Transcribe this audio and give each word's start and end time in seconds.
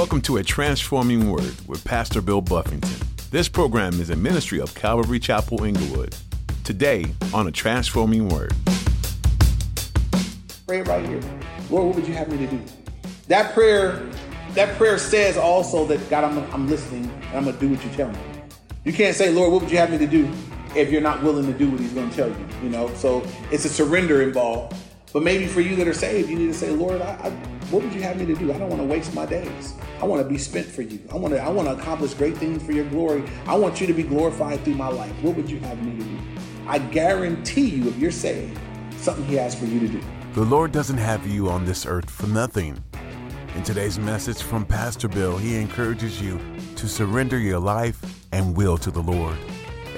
Welcome 0.00 0.22
to 0.22 0.38
A 0.38 0.42
Transforming 0.42 1.30
Word 1.30 1.54
with 1.66 1.84
Pastor 1.84 2.22
Bill 2.22 2.40
Buffington. 2.40 3.06
This 3.30 3.50
program 3.50 4.00
is 4.00 4.08
a 4.08 4.16
ministry 4.16 4.58
of 4.58 4.74
Calvary 4.74 5.20
Chapel 5.20 5.62
Inglewood. 5.62 6.16
Today 6.64 7.04
on 7.34 7.46
A 7.48 7.52
Transforming 7.52 8.30
Word. 8.30 8.54
Pray 10.66 10.80
right 10.80 11.06
here. 11.06 11.20
Lord, 11.68 11.88
what 11.88 11.96
would 11.96 12.08
you 12.08 12.14
have 12.14 12.32
me 12.32 12.38
to 12.38 12.46
do? 12.46 12.62
That 13.28 13.52
prayer, 13.52 14.08
that 14.54 14.74
prayer 14.78 14.96
says 14.96 15.36
also 15.36 15.84
that 15.88 16.08
God, 16.08 16.24
I'm, 16.24 16.38
I'm 16.50 16.66
listening 16.66 17.04
and 17.04 17.36
I'm 17.36 17.44
gonna 17.44 17.58
do 17.58 17.68
what 17.68 17.84
you 17.84 17.90
tell 17.90 18.08
me. 18.08 18.18
You 18.84 18.94
can't 18.94 19.14
say, 19.14 19.28
Lord, 19.28 19.52
what 19.52 19.60
would 19.60 19.70
you 19.70 19.76
have 19.76 19.90
me 19.90 19.98
to 19.98 20.06
do 20.06 20.32
if 20.74 20.90
you're 20.90 21.02
not 21.02 21.22
willing 21.22 21.44
to 21.44 21.52
do 21.52 21.68
what 21.68 21.78
He's 21.78 21.92
gonna 21.92 22.10
tell 22.10 22.28
you, 22.28 22.46
you 22.62 22.70
know? 22.70 22.90
So 22.94 23.22
it's 23.52 23.66
a 23.66 23.68
surrender 23.68 24.22
involved. 24.22 24.74
But 25.12 25.24
maybe 25.24 25.46
for 25.46 25.60
you 25.60 25.74
that 25.76 25.88
are 25.88 25.94
saved, 25.94 26.30
you 26.30 26.38
need 26.38 26.46
to 26.46 26.54
say, 26.54 26.70
Lord, 26.70 27.02
I, 27.02 27.14
I, 27.14 27.30
what 27.70 27.82
would 27.82 27.92
you 27.92 28.02
have 28.02 28.16
me 28.16 28.26
to 28.26 28.34
do? 28.34 28.52
I 28.52 28.58
don't 28.58 28.68
want 28.68 28.80
to 28.80 28.86
waste 28.86 29.12
my 29.12 29.26
days. 29.26 29.74
I 30.00 30.04
want 30.04 30.22
to 30.22 30.28
be 30.28 30.38
spent 30.38 30.66
for 30.66 30.82
you. 30.82 31.00
I 31.10 31.16
want 31.16 31.34
to, 31.34 31.42
I 31.42 31.48
want 31.48 31.68
to 31.68 31.74
accomplish 31.74 32.14
great 32.14 32.36
things 32.36 32.62
for 32.62 32.72
your 32.72 32.84
glory. 32.86 33.24
I 33.46 33.56
want 33.56 33.80
you 33.80 33.88
to 33.88 33.92
be 33.92 34.04
glorified 34.04 34.64
through 34.64 34.76
my 34.76 34.88
life. 34.88 35.12
What 35.22 35.34
would 35.34 35.50
you 35.50 35.58
have 35.60 35.82
me 35.84 35.98
to 35.98 36.04
do? 36.04 36.18
I 36.68 36.78
guarantee 36.78 37.68
you, 37.68 37.88
if 37.88 37.98
you're 37.98 38.12
saved, 38.12 38.56
something 38.98 39.24
He 39.24 39.34
has 39.34 39.54
for 39.54 39.64
you 39.64 39.80
to 39.80 39.88
do. 39.88 40.00
The 40.34 40.44
Lord 40.44 40.70
doesn't 40.70 40.98
have 40.98 41.26
you 41.26 41.48
on 41.48 41.64
this 41.64 41.86
earth 41.86 42.08
for 42.08 42.28
nothing. 42.28 42.82
In 43.56 43.64
today's 43.64 43.98
message 43.98 44.42
from 44.42 44.64
Pastor 44.64 45.08
Bill, 45.08 45.36
he 45.36 45.56
encourages 45.56 46.22
you 46.22 46.38
to 46.76 46.86
surrender 46.86 47.36
your 47.36 47.58
life 47.58 48.00
and 48.30 48.56
will 48.56 48.78
to 48.78 48.92
the 48.92 49.02
Lord. 49.02 49.36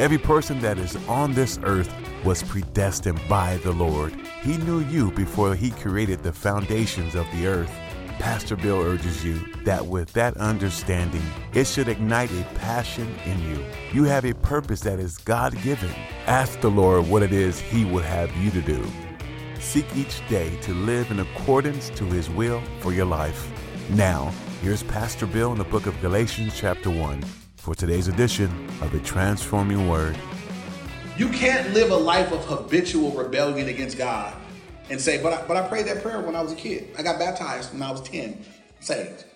Every 0.03 0.19
person 0.19 0.59
that 0.63 0.79
is 0.79 0.97
on 1.07 1.33
this 1.33 1.61
earth 1.63 1.95
was 2.25 2.43
predestined 2.43 3.21
by 3.29 3.59
the 3.59 3.71
Lord. 3.71 4.13
He 4.43 4.57
knew 4.57 4.81
you 4.81 5.13
before 5.13 5.55
he 5.55 5.71
created 5.71 6.25
the 6.25 6.33
foundations 6.33 7.15
of 7.15 7.25
the 7.31 7.47
earth. 7.47 7.71
Pastor 8.19 8.57
Bill 8.57 8.81
urges 8.81 9.25
you 9.25 9.39
that 9.63 9.87
with 9.87 10.13
that 10.15 10.37
understanding, 10.39 11.23
it 11.55 11.69
should 11.69 11.87
ignite 11.87 12.33
a 12.33 12.43
passion 12.57 13.15
in 13.25 13.41
you. 13.49 13.65
You 13.93 14.03
have 14.03 14.25
a 14.25 14.35
purpose 14.35 14.81
that 14.81 14.99
is 14.99 15.19
God 15.19 15.55
given. 15.63 15.93
Ask 16.27 16.61
the 16.61 16.69
Lord 16.69 17.07
what 17.07 17.23
it 17.23 17.33
is 17.33 17.61
He 17.61 17.85
would 17.85 18.05
have 18.05 18.37
you 18.39 18.51
to 18.51 18.61
do. 18.61 18.85
Seek 19.61 19.87
each 19.95 20.21
day 20.29 20.57
to 20.63 20.75
live 20.75 21.13
in 21.13 21.21
accordance 21.21 21.91
to 21.91 22.05
His 22.07 22.29
will 22.29 22.61
for 22.81 22.93
your 22.93 23.07
life. 23.07 23.49
Now, 23.91 24.33
here's 24.63 24.83
Pastor 24.83 25.27
Bill 25.27 25.53
in 25.53 25.59
the 25.59 25.65
book 25.65 25.87
of 25.87 26.01
Galatians, 26.01 26.55
chapter 26.57 26.91
1, 26.91 27.23
for 27.63 27.77
today's 27.77 28.09
edition 28.09 28.51
of 28.81 28.93
A 28.93 28.99
Transforming 28.99 29.89
Word. 29.89 30.19
You 31.17 31.29
can't 31.29 31.73
live 31.73 31.93
a 31.93 31.97
life 31.97 32.33
of 32.33 32.45
habitual 32.45 33.13
rebellion 33.13 33.69
against 33.69 33.97
God 33.97 34.35
and 34.91 35.01
say, 35.01 35.23
but 35.23 35.33
I, 35.33 35.47
but 35.47 35.57
I 35.57 35.69
prayed 35.69 35.87
that 35.87 36.03
prayer 36.03 36.21
when 36.21 36.35
I 36.35 36.43
was 36.43 36.51
a 36.51 36.57
kid. 36.57 36.89
I 36.99 37.05
got 37.05 37.21
baptized 37.21 37.73
when 37.73 37.81
I 37.81 37.93
was 37.93 38.01
10, 38.01 38.45
saved. 38.81 39.27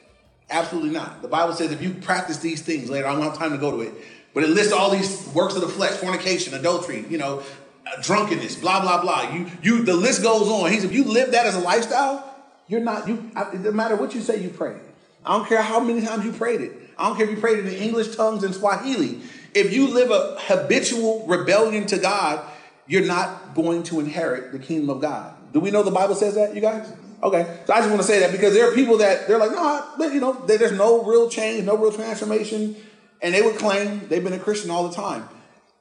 Absolutely 0.51 0.91
not. 0.91 1.23
The 1.23 1.29
Bible 1.29 1.55
says 1.55 1.71
if 1.71 1.81
you 1.81 1.95
practice 1.95 2.39
these 2.39 2.63
things 2.63 2.91
later, 2.91 3.07
I 3.07 3.13
don't 3.13 3.23
have 3.23 3.39
time 3.39 3.53
to 3.53 3.59
go 3.59 3.71
to 3.71 3.83
it, 3.83 3.95
but 4.35 4.43
it 4.43 4.51
lists 4.51 4.73
all 4.73 4.91
these 4.91 5.29
works 5.29 5.55
of 5.55 5.61
the 5.61 5.69
flesh, 5.69 5.93
fornication, 5.93 6.53
adultery, 6.55 7.05
you 7.09 7.19
know, 7.19 7.45
uh, 7.87 8.03
drunkenness, 8.03 8.57
blah, 8.57 8.81
blah, 8.81 9.01
blah. 9.03 9.33
You, 9.33 9.47
you, 9.63 9.85
the 9.85 9.95
list 9.95 10.25
goes 10.25 10.49
on. 10.49 10.73
He 10.73 10.81
said, 10.81 10.91
if 10.91 10.97
you 10.97 11.05
live 11.05 11.31
that 11.31 11.47
as 11.47 11.55
a 11.55 11.61
lifestyle, 11.61 12.29
you're 12.67 12.81
not, 12.81 13.07
you, 13.07 13.31
it 13.37 13.59
doesn't 13.59 13.77
matter 13.77 13.95
what 13.95 14.17
you 14.17 14.21
say 14.21 14.43
you 14.43 14.49
pray. 14.49 14.81
I 15.25 15.39
don't 15.39 15.49
care 15.49 15.63
how 15.63 15.79
many 15.79 16.05
times 16.05 16.25
you 16.25 16.33
prayed 16.33 16.61
it. 16.61 16.86
I 16.99 17.09
don't 17.09 17.17
care 17.17 17.27
if 17.27 17.33
you 17.33 17.41
prayed 17.41 17.59
in 17.59 17.69
English 17.69 18.17
tongues 18.17 18.45
and 18.45 18.55
Swahili. 18.55 19.21
If 19.55 19.73
you 19.73 19.89
live 19.89 20.11
a 20.11 20.37
habitual 20.39 21.27
rebellion 21.27 21.87
to 21.87 21.99
God, 21.99 22.45
you're 22.87 23.07
not 23.07 23.55
going 23.55 23.83
to 23.85 24.01
inherit 24.01 24.53
the 24.53 24.59
kingdom 24.59 24.91
of 24.91 25.01
God. 25.01 25.35
Do 25.53 25.61
we 25.61 25.71
know 25.71 25.83
the 25.83 25.91
Bible 25.91 26.15
says 26.15 26.35
that, 26.35 26.55
you 26.55 26.61
guys? 26.61 26.93
Okay, 27.23 27.61
so 27.67 27.73
I 27.73 27.79
just 27.79 27.89
want 27.89 28.03
to 28.03 28.07
say 28.07 28.21
that 28.21 28.33
because 28.33 28.53
there 28.53 28.71
are 28.71 28.75
people 28.75 28.99
that 28.99 29.27
they're 29.27 29.39
like, 29.39 29.51
no, 29.51 30.07
you 30.13 30.21
know, 30.21 30.35
there's 30.47 30.73
no 30.73 31.03
real 31.03 31.31
change, 31.31 31.65
no 31.65 31.77
real 31.77 31.91
transformation, 31.91 32.77
and 33.23 33.35
they 33.35 33.41
would 33.41 33.57
claim 33.57 34.07
they've 34.09 34.23
been 34.23 34.35
a 34.35 34.39
Christian 34.39 34.71
all 34.71 34.87
the 34.87 34.95
time. 34.95 35.27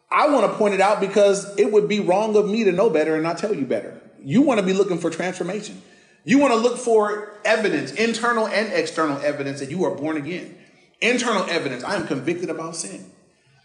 I 0.10 0.30
want 0.30 0.50
to 0.50 0.58
point 0.58 0.74
it 0.74 0.82
out 0.82 1.02
because 1.02 1.58
it 1.58 1.72
would 1.72 1.90
be 1.90 2.00
wrong 2.00 2.38
of 2.38 2.50
me 2.50 2.64
to 2.64 2.72
know 2.72 2.90
better 2.90 3.16
and 3.16 3.24
not 3.24 3.38
tell 3.38 3.54
you 3.54 3.66
better. 3.66 4.02
You 4.24 4.42
want 4.42 4.60
to 4.62 4.66
be 4.66 4.72
looking 4.72 4.98
for 4.98 5.10
transformation. 5.10 5.82
You 6.24 6.40
want 6.40 6.54
to 6.54 6.60
look 6.60 6.78
for 6.78 7.38
evidence, 7.44 7.92
internal 7.92 8.48
and 8.48 8.72
external 8.72 9.18
evidence 9.18 9.60
that 9.60 9.70
you 9.70 9.84
are 9.84 9.94
born 9.94 10.18
again. 10.18 10.58
Internal 11.02 11.44
evidence, 11.50 11.84
I 11.84 11.96
am 11.96 12.08
convicted 12.08 12.50
about 12.50 12.76
sin. 12.76 13.12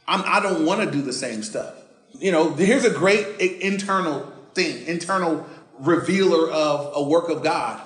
I'm, 0.06 0.22
I 0.24 0.40
do 0.40 0.58
not 0.58 0.66
want 0.66 0.80
to 0.82 0.90
do 0.90 1.02
the 1.02 1.12
same 1.12 1.42
stuff. 1.42 1.74
You 2.18 2.32
know, 2.32 2.52
here's 2.54 2.84
a 2.84 2.90
great 2.90 3.40
internal 3.40 4.32
thing, 4.54 4.86
internal 4.86 5.46
revealer 5.78 6.50
of 6.50 6.92
a 6.94 7.02
work 7.02 7.28
of 7.28 7.42
God. 7.42 7.80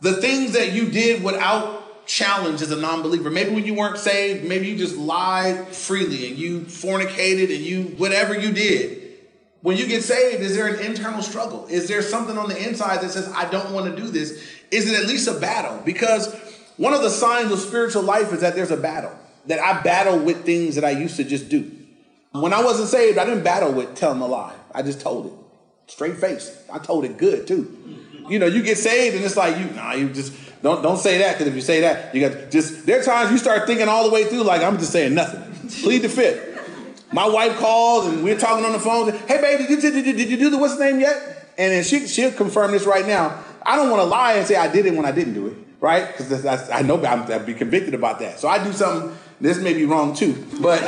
The 0.00 0.14
things 0.14 0.52
that 0.52 0.72
you 0.72 0.90
did 0.90 1.22
without 1.22 2.06
challenge 2.06 2.62
as 2.62 2.70
a 2.70 2.76
non-believer. 2.76 3.30
Maybe 3.30 3.50
when 3.50 3.66
you 3.66 3.74
weren't 3.74 3.98
saved, 3.98 4.48
maybe 4.48 4.68
you 4.68 4.76
just 4.76 4.96
lied 4.96 5.68
freely 5.68 6.28
and 6.28 6.38
you 6.38 6.60
fornicated 6.60 7.54
and 7.54 7.64
you 7.64 7.82
whatever 7.98 8.38
you 8.38 8.52
did. 8.52 9.02
When 9.62 9.76
you 9.76 9.86
get 9.86 10.04
saved, 10.04 10.42
is 10.42 10.54
there 10.54 10.68
an 10.68 10.80
internal 10.80 11.22
struggle? 11.22 11.66
Is 11.66 11.88
there 11.88 12.00
something 12.02 12.38
on 12.38 12.48
the 12.48 12.68
inside 12.68 13.00
that 13.00 13.10
says, 13.10 13.28
I 13.34 13.50
don't 13.50 13.72
want 13.72 13.94
to 13.94 14.00
do 14.00 14.08
this? 14.08 14.30
Is 14.70 14.88
it 14.88 15.00
at 15.00 15.08
least 15.08 15.26
a 15.26 15.34
battle? 15.34 15.82
Because 15.84 16.32
one 16.76 16.92
of 16.92 17.02
the 17.02 17.10
signs 17.10 17.52
of 17.52 17.58
spiritual 17.58 18.02
life 18.02 18.32
is 18.32 18.40
that 18.40 18.54
there's 18.54 18.70
a 18.70 18.76
battle. 18.76 19.12
That 19.46 19.60
I 19.60 19.80
battle 19.82 20.18
with 20.18 20.44
things 20.44 20.74
that 20.74 20.84
I 20.84 20.90
used 20.90 21.16
to 21.16 21.24
just 21.24 21.48
do. 21.48 21.70
When 22.32 22.52
I 22.52 22.62
wasn't 22.62 22.88
saved, 22.88 23.18
I 23.18 23.24
didn't 23.24 23.44
battle 23.44 23.72
with 23.72 23.94
telling 23.94 24.20
a 24.20 24.26
lie. 24.26 24.54
I 24.74 24.82
just 24.82 25.00
told 25.00 25.26
it. 25.26 25.32
Straight 25.86 26.16
face. 26.16 26.56
I 26.70 26.78
told 26.78 27.04
it 27.04 27.16
good 27.16 27.46
too. 27.46 27.76
You 28.28 28.38
know, 28.38 28.46
you 28.46 28.62
get 28.62 28.76
saved 28.76 29.16
and 29.16 29.24
it's 29.24 29.36
like 29.36 29.56
you 29.56 29.66
nah, 29.70 29.92
you 29.92 30.10
just 30.10 30.34
don't 30.62 30.82
don't 30.82 30.98
say 30.98 31.18
that 31.18 31.34
because 31.34 31.46
if 31.46 31.54
you 31.54 31.60
say 31.60 31.80
that, 31.82 32.14
you 32.14 32.28
got 32.28 32.50
just 32.50 32.84
there 32.86 33.00
are 33.00 33.04
times 33.04 33.30
you 33.30 33.38
start 33.38 33.66
thinking 33.66 33.88
all 33.88 34.04
the 34.04 34.10
way 34.12 34.24
through 34.24 34.42
like 34.42 34.62
I'm 34.62 34.78
just 34.78 34.92
saying 34.92 35.14
nothing. 35.14 35.42
Plead 35.82 36.02
the 36.02 36.08
fifth. 36.08 36.54
My 37.12 37.26
wife 37.26 37.56
calls 37.58 38.06
and 38.06 38.24
we're 38.24 38.38
talking 38.38 38.64
on 38.64 38.72
the 38.72 38.80
phone. 38.80 39.12
Hey 39.12 39.40
baby, 39.40 39.66
did 39.68 39.82
you, 39.82 39.90
did 39.92 40.06
you, 40.06 40.12
did 40.12 40.28
you 40.28 40.36
do 40.36 40.50
the 40.50 40.58
what's 40.58 40.76
the 40.76 40.84
name 40.84 41.00
yet? 41.00 41.52
And 41.56 41.72
then 41.72 41.84
she 41.84 42.08
she'll 42.08 42.32
confirm 42.32 42.72
this 42.72 42.84
right 42.84 43.06
now. 43.06 43.42
I 43.64 43.76
don't 43.76 43.90
want 43.90 44.02
to 44.02 44.06
lie 44.06 44.34
and 44.34 44.46
say 44.46 44.56
I 44.56 44.70
did 44.70 44.86
it 44.86 44.94
when 44.94 45.06
I 45.06 45.12
didn't 45.12 45.34
do 45.34 45.46
it, 45.46 45.56
right? 45.80 46.06
Because 46.06 46.46
I 46.70 46.82
know 46.82 47.04
I'm, 47.04 47.30
I'd 47.30 47.46
be 47.46 47.54
convicted 47.54 47.94
about 47.94 48.18
that. 48.20 48.38
So 48.40 48.48
I 48.48 48.62
do 48.62 48.72
something. 48.72 49.16
This 49.40 49.58
may 49.58 49.74
be 49.74 49.84
wrong 49.84 50.14
too, 50.14 50.46
but 50.60 50.82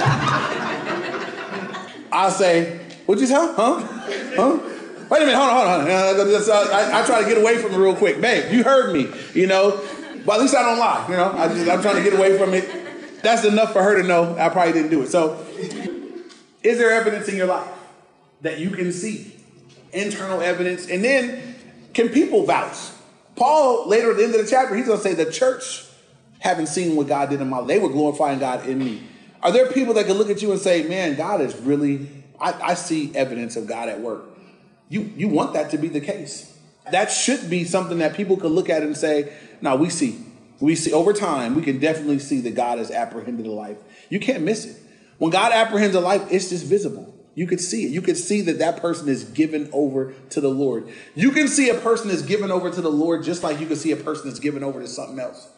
I'll 2.11 2.31
say, 2.31 2.79
"What'd 3.07 3.21
you 3.21 3.29
tell? 3.29 3.53
Huh? 3.55 3.81
Huh?" 4.37 4.59
Wait 5.11 5.23
a 5.23 5.25
minute, 5.25 5.39
hold 5.39 5.51
on, 5.51 5.57
hold 5.57 5.81
on. 5.81 5.91
Uh, 5.91 5.95
uh, 5.95 6.25
uh, 6.27 6.53
uh, 6.53 6.69
I, 6.71 7.03
I, 7.03 7.07
try 7.07 7.23
to 7.23 7.29
get 7.29 7.39
away 7.39 7.57
from 7.57 7.73
it 7.73 7.79
real 7.79 7.97
quick. 7.97 8.21
Babe, 8.21 8.53
you 8.53 8.63
heard 8.63 8.93
me, 8.93 9.09
you 9.33 9.47
know. 9.47 9.81
But 10.27 10.35
at 10.35 10.41
least 10.43 10.55
I 10.55 10.63
don't 10.63 10.79
lie, 10.79 11.07
you 11.09 11.17
know. 11.17 11.33
I 11.33 11.49
just, 11.49 11.71
I'm 11.71 11.81
trying 11.81 11.97
to 11.97 12.03
get 12.03 12.13
away 12.13 12.37
from 12.37 12.53
it. 12.53 13.23
That's 13.23 13.45
enough 13.47 13.73
for 13.73 13.83
her 13.83 14.01
to 14.03 14.07
know 14.07 14.37
I 14.39 14.51
probably 14.51 14.75
didn't 14.75 14.91
do 14.91 15.03
it. 15.03 15.09
So, 15.09 15.43
is 16.63 16.77
there 16.77 16.91
evidence 16.91 17.29
in 17.29 17.37
your 17.37 17.47
life 17.47 17.71
that 18.43 18.59
you 18.59 18.69
can 18.69 18.93
see? 18.93 19.35
Internal 19.93 20.43
evidence. 20.43 20.89
And 20.89 21.03
then, 21.03 21.55
can 21.95 22.11
people 22.11 22.45
vouch? 22.45 22.77
Paul, 23.39 23.89
later 23.89 24.11
at 24.11 24.17
the 24.17 24.25
end 24.25 24.35
of 24.35 24.45
the 24.45 24.51
chapter, 24.51 24.75
he's 24.75 24.87
going 24.87 24.99
to 24.99 25.03
say, 25.03 25.15
the 25.15 25.31
church 25.31 25.85
haven't 26.41 26.67
seen 26.67 26.97
what 26.97 27.07
God 27.07 27.31
did 27.31 27.41
in 27.41 27.49
my 27.49 27.59
life. 27.59 27.69
They 27.69 27.79
were 27.79 27.89
glorifying 27.89 28.39
God 28.39 28.67
in 28.67 28.79
me. 28.79 29.03
Are 29.43 29.53
there 29.53 29.71
people 29.71 29.95
that 29.95 30.07
can 30.07 30.17
look 30.17 30.31
at 30.31 30.43
you 30.43 30.51
and 30.51 30.61
say, 30.61 30.83
man, 30.83 31.17
God 31.17 31.41
is 31.41 31.57
really, 31.57 32.09
I, 32.41 32.53
I 32.53 32.75
see 32.75 33.15
evidence 33.15 33.57
of 33.57 33.67
God 33.67 33.89
at 33.89 34.01
work? 34.01 34.25
You 34.89 35.13
you 35.17 35.29
want 35.29 35.53
that 35.53 35.71
to 35.71 35.79
be 35.79 35.89
the 35.89 36.01
case. 36.01 36.57
That 36.91 37.11
should 37.11 37.51
be 37.51 37.65
something 37.65 37.99
that 37.99 38.15
people 38.15 38.37
could 38.39 38.53
look 38.53 38.71
at 38.71 38.83
and 38.83 38.97
say, 38.97 39.33
"Now 39.61 39.77
we 39.77 39.91
see, 39.91 40.19
we 40.61 40.75
see 40.75 40.93
over 40.93 41.13
time, 41.13 41.55
we 41.55 41.63
can 41.63 41.79
definitely 41.79 42.19
see 42.19 42.41
that 42.41 42.55
God 42.55 42.79
has 42.79 42.91
apprehended 42.91 43.47
a 43.47 43.51
life. 43.51 43.77
You 44.09 44.19
can't 44.19 44.43
miss 44.43 44.65
it. 44.65 44.77
When 45.19 45.31
God 45.31 45.53
apprehends 45.53 45.95
a 45.95 46.01
life, 46.01 46.23
it's 46.31 46.49
just 46.49 46.65
visible. 46.65 47.15
You 47.39 47.47
could 47.47 47.61
see 47.61 47.85
it. 47.85 47.93
You 47.93 48.03
could 48.03 48.17
see 48.17 48.41
that 48.41 48.59
that 48.59 48.79
person 48.79 49.09
is 49.09 49.23
given 49.23 49.71
over 49.73 50.13
to 50.31 50.41
the 50.41 50.49
Lord. 50.49 50.89
You 51.15 51.31
can 51.31 51.47
see 51.47 51.69
a 51.69 51.75
person 51.75 52.11
is 52.11 52.23
given 52.23 52.51
over 52.51 52.69
to 52.69 52.81
the 52.81 52.91
Lord 52.91 53.23
just 53.23 53.45
like 53.45 53.61
you 53.61 53.67
can 53.69 53.77
see 53.77 53.93
a 53.93 53.97
person 53.97 54.29
is 54.29 54.41
given 54.41 54.65
over 54.65 54.81
to 54.81 54.89
something 54.89 55.21
else. 55.21 55.49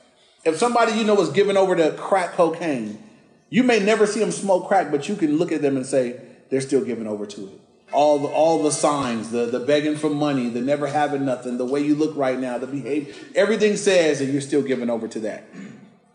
If 0.44 0.58
somebody 0.58 0.92
you 0.92 1.04
know 1.04 1.18
is 1.22 1.30
given 1.30 1.56
over 1.56 1.74
to 1.74 1.92
crack 1.92 2.32
cocaine, 2.32 3.02
you 3.48 3.62
may 3.62 3.80
never 3.80 4.06
see 4.06 4.20
them 4.20 4.30
smoke 4.30 4.68
crack, 4.68 4.90
but 4.90 5.08
you 5.08 5.16
can 5.16 5.38
look 5.38 5.52
at 5.52 5.62
them 5.62 5.78
and 5.78 5.86
say 5.86 6.20
they're 6.50 6.60
still 6.60 6.84
given 6.84 7.06
over 7.06 7.24
to 7.24 7.46
it 7.46 7.60
all 7.92 8.20
the, 8.20 8.28
all 8.28 8.62
the 8.62 8.70
signs, 8.70 9.30
the, 9.30 9.46
the 9.46 9.58
begging 9.58 9.96
for 9.96 10.10
money, 10.10 10.48
the 10.48 10.60
never 10.60 10.86
having 10.86 11.24
nothing, 11.24 11.58
the 11.58 11.64
way 11.64 11.80
you 11.80 11.96
look 11.96 12.14
right 12.14 12.38
now, 12.38 12.56
the 12.56 12.68
behavior, 12.68 13.12
everything 13.34 13.74
says 13.76 14.20
that 14.20 14.26
you're 14.26 14.40
still 14.40 14.62
given 14.62 14.88
over 14.88 15.08
to 15.08 15.18
that. 15.20 15.42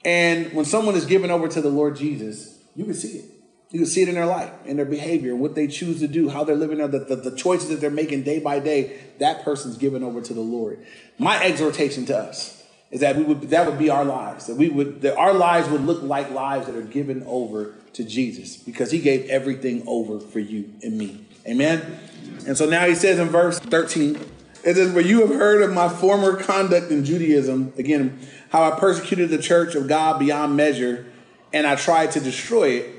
And 0.06 0.54
when 0.54 0.64
someone 0.64 0.96
is 0.96 1.06
given 1.06 1.32
over 1.32 1.50
to 1.50 1.60
the 1.60 1.68
Lord 1.68 1.98
Jesus, 1.98 2.58
you 2.78 2.86
can 2.86 2.94
see 2.94 3.18
it. 3.18 3.35
You 3.72 3.80
can 3.80 3.88
see 3.88 4.04
it 4.04 4.10
in 4.10 4.16
their 4.16 4.26
life, 4.26 4.52
in 4.66 4.78
their 4.78 4.86
behavior, 4.86 5.36
what 5.36 5.56
they 5.56 5.68
choose 5.68 6.00
to 6.00 6.08
do, 6.08 6.30
how 6.30 6.44
they're 6.44 6.56
living, 6.56 6.78
the, 6.78 7.00
the, 7.00 7.16
the 7.16 7.36
choices 7.36 7.70
that 7.70 7.82
they're 7.82 7.90
making 7.90 8.24
day 8.24 8.40
by 8.40 8.60
day. 8.60 9.00
That 9.20 9.44
person's 9.44 9.78
given 9.78 10.04
over 10.04 10.22
to 10.22 10.34
the 10.34 10.42
Lord. 10.42 10.86
My 11.18 11.44
exhortation 11.44 12.06
to 12.06 12.18
us 12.18 12.64
is 12.92 13.02
that 13.02 13.16
we 13.16 13.24
would 13.24 13.42
that 13.50 13.66
would 13.68 13.80
be 13.80 13.90
our 13.90 14.06
lives. 14.06 14.48
That 14.48 14.56
we 14.56 14.70
would 14.70 15.02
that 15.02 15.18
our 15.18 15.34
lives 15.34 15.68
would 15.70 15.82
look 15.82 16.04
like 16.04 16.30
lives 16.32 16.68
that 16.68 16.76
are 16.76 16.82
given 16.82 17.24
over 17.26 17.74
to 17.94 18.04
Jesus 18.04 18.56
because 18.56 18.92
He 18.92 19.00
gave 19.00 19.28
everything 19.30 19.84
over 19.88 20.20
for 20.20 20.40
you 20.40 20.72
and 20.84 20.98
me. 20.98 21.26
Amen. 21.48 22.00
And 22.48 22.58
so 22.58 22.68
now 22.68 22.86
he 22.86 22.96
says 22.96 23.20
in 23.20 23.30
verse 23.30 23.60
13, 23.60 24.20
It 24.64 24.76
says, 24.76 24.94
"For 24.94 25.02
you 25.02 25.22
have 25.22 25.30
heard 25.30 25.62
of 25.62 25.74
my 25.74 25.90
former 25.90 26.36
conduct 26.36 26.92
in 26.92 27.06
Judaism, 27.06 27.74
again, 27.78 28.20
how 28.50 28.64
I 28.64 28.80
persecuted 28.80 29.30
the 29.30 29.38
church 29.38 29.76
of 29.76 29.88
God 29.88 30.20
beyond 30.20 30.56
measure, 30.56 31.06
and 31.54 31.68
I 31.68 31.76
tried 31.76 32.12
to 32.12 32.20
destroy 32.20 32.70
it. 32.70 32.95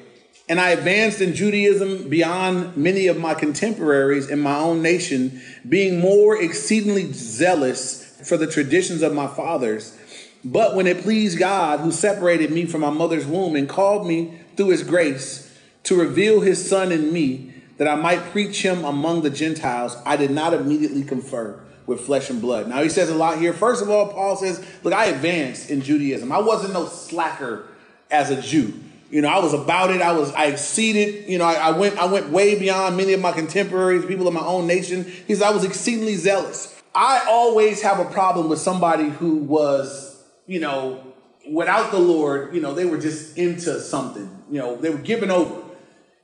And 0.48 0.60
I 0.60 0.70
advanced 0.70 1.20
in 1.20 1.34
Judaism 1.34 2.08
beyond 2.08 2.76
many 2.76 3.08
of 3.08 3.18
my 3.18 3.34
contemporaries 3.34 4.30
in 4.30 4.38
my 4.38 4.56
own 4.56 4.80
nation, 4.80 5.42
being 5.68 6.00
more 6.00 6.40
exceedingly 6.40 7.12
zealous 7.12 8.04
for 8.24 8.36
the 8.36 8.46
traditions 8.46 9.02
of 9.02 9.12
my 9.12 9.26
fathers. 9.26 9.98
But 10.44 10.76
when 10.76 10.86
it 10.86 11.02
pleased 11.02 11.38
God, 11.38 11.80
who 11.80 11.90
separated 11.90 12.52
me 12.52 12.66
from 12.66 12.82
my 12.82 12.90
mother's 12.90 13.26
womb 13.26 13.56
and 13.56 13.68
called 13.68 14.06
me 14.06 14.40
through 14.56 14.68
his 14.68 14.84
grace 14.84 15.52
to 15.84 15.98
reveal 15.98 16.40
his 16.40 16.68
son 16.68 16.92
in 16.92 17.12
me, 17.12 17.52
that 17.78 17.88
I 17.88 17.96
might 17.96 18.30
preach 18.30 18.64
him 18.64 18.84
among 18.84 19.22
the 19.22 19.30
Gentiles, 19.30 19.96
I 20.06 20.16
did 20.16 20.30
not 20.30 20.54
immediately 20.54 21.02
confer 21.02 21.60
with 21.86 22.00
flesh 22.00 22.30
and 22.30 22.40
blood. 22.40 22.68
Now 22.68 22.82
he 22.82 22.88
says 22.88 23.10
a 23.10 23.14
lot 23.14 23.38
here. 23.38 23.52
First 23.52 23.82
of 23.82 23.90
all, 23.90 24.08
Paul 24.08 24.36
says, 24.36 24.64
Look, 24.82 24.94
I 24.94 25.06
advanced 25.06 25.70
in 25.70 25.82
Judaism. 25.82 26.32
I 26.32 26.40
wasn't 26.40 26.72
no 26.72 26.86
slacker 26.86 27.66
as 28.10 28.30
a 28.30 28.40
Jew. 28.40 28.72
You 29.10 29.22
know, 29.22 29.28
I 29.28 29.38
was 29.38 29.54
about 29.54 29.90
it. 29.90 30.02
I 30.02 30.12
was, 30.12 30.32
I 30.32 30.46
exceeded. 30.46 31.28
You 31.28 31.38
know, 31.38 31.44
I, 31.44 31.54
I, 31.54 31.70
went, 31.70 31.96
I 31.98 32.06
went 32.06 32.30
way 32.30 32.58
beyond 32.58 32.96
many 32.96 33.12
of 33.12 33.20
my 33.20 33.32
contemporaries, 33.32 34.04
people 34.04 34.26
of 34.26 34.34
my 34.34 34.44
own 34.44 34.66
nation. 34.66 35.04
He 35.04 35.34
says 35.34 35.42
I 35.42 35.50
was 35.50 35.64
exceedingly 35.64 36.16
zealous. 36.16 36.72
I 36.94 37.26
always 37.28 37.82
have 37.82 38.00
a 38.00 38.06
problem 38.06 38.48
with 38.48 38.58
somebody 38.58 39.08
who 39.08 39.36
was, 39.36 40.24
you 40.46 40.60
know, 40.60 41.02
without 41.48 41.92
the 41.92 41.98
Lord. 41.98 42.54
You 42.54 42.60
know, 42.60 42.74
they 42.74 42.86
were 42.86 42.98
just 42.98 43.38
into 43.38 43.80
something. 43.80 44.28
You 44.50 44.58
know, 44.58 44.76
they 44.76 44.90
were 44.90 44.98
giving 44.98 45.30
over, 45.30 45.62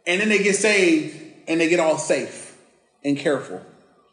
and 0.06 0.20
then 0.20 0.28
they 0.28 0.42
get 0.42 0.56
saved 0.56 1.20
and 1.46 1.60
they 1.60 1.68
get 1.68 1.78
all 1.78 1.98
safe 1.98 2.56
and 3.04 3.16
careful. 3.16 3.60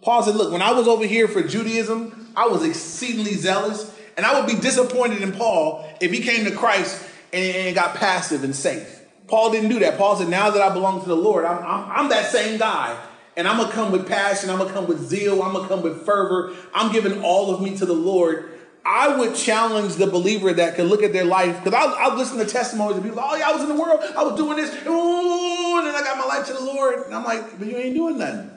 Paul 0.01 0.23
said, 0.23 0.35
"Look, 0.35 0.51
when 0.51 0.61
I 0.61 0.73
was 0.73 0.87
over 0.87 1.05
here 1.05 1.27
for 1.27 1.41
Judaism, 1.41 2.33
I 2.35 2.47
was 2.47 2.63
exceedingly 2.63 3.33
zealous, 3.33 3.91
and 4.15 4.25
I 4.25 4.39
would 4.39 4.47
be 4.47 4.59
disappointed 4.59 5.21
in 5.21 5.31
Paul 5.31 5.87
if 6.01 6.11
he 6.11 6.19
came 6.19 6.45
to 6.45 6.51
Christ." 6.51 7.01
And, 7.33 7.55
and 7.55 7.75
got 7.75 7.95
passive 7.95 8.43
and 8.43 8.55
safe. 8.55 8.99
Paul 9.27 9.51
didn't 9.51 9.69
do 9.69 9.79
that. 9.79 9.97
Paul 9.97 10.15
said, 10.15 10.27
now 10.27 10.49
that 10.49 10.61
I 10.61 10.73
belong 10.73 11.01
to 11.01 11.07
the 11.07 11.15
Lord, 11.15 11.45
I'm, 11.45 11.59
I'm, 11.59 11.91
I'm 11.91 12.09
that 12.09 12.31
same 12.31 12.57
guy. 12.57 12.99
And 13.37 13.47
I'm 13.47 13.57
going 13.57 13.69
to 13.69 13.75
come 13.75 13.91
with 13.91 14.07
passion. 14.07 14.49
I'm 14.49 14.57
going 14.57 14.67
to 14.67 14.73
come 14.73 14.87
with 14.87 14.99
zeal. 15.07 15.41
I'm 15.43 15.53
going 15.53 15.63
to 15.63 15.69
come 15.69 15.81
with 15.81 16.05
fervor. 16.05 16.55
I'm 16.73 16.91
giving 16.91 17.21
all 17.23 17.53
of 17.53 17.61
me 17.61 17.77
to 17.77 17.85
the 17.85 17.93
Lord. 17.93 18.51
I 18.85 19.15
would 19.17 19.35
challenge 19.35 19.95
the 19.95 20.07
believer 20.07 20.51
that 20.53 20.75
could 20.75 20.87
look 20.87 21.03
at 21.03 21.13
their 21.13 21.25
life 21.25 21.63
because 21.63 21.73
I'll, 21.73 21.95
I'll, 21.95 22.17
listen 22.17 22.37
to 22.39 22.45
testimonies 22.45 22.97
of 22.97 23.03
people. 23.03 23.19
Oh, 23.21 23.35
yeah, 23.35 23.49
I 23.49 23.51
was 23.53 23.61
in 23.61 23.69
the 23.69 23.79
world. 23.79 23.99
I 24.17 24.23
was 24.23 24.35
doing 24.35 24.57
this. 24.57 24.73
Ooh, 24.87 25.77
and 25.77 25.87
then 25.87 25.95
I 25.95 26.01
got 26.03 26.17
my 26.17 26.25
life 26.25 26.47
to 26.47 26.53
the 26.53 26.61
Lord. 26.61 27.05
And 27.05 27.13
I'm 27.13 27.23
like, 27.23 27.59
but 27.59 27.67
you 27.67 27.77
ain't 27.77 27.95
doing 27.95 28.17
nothing. 28.17 28.49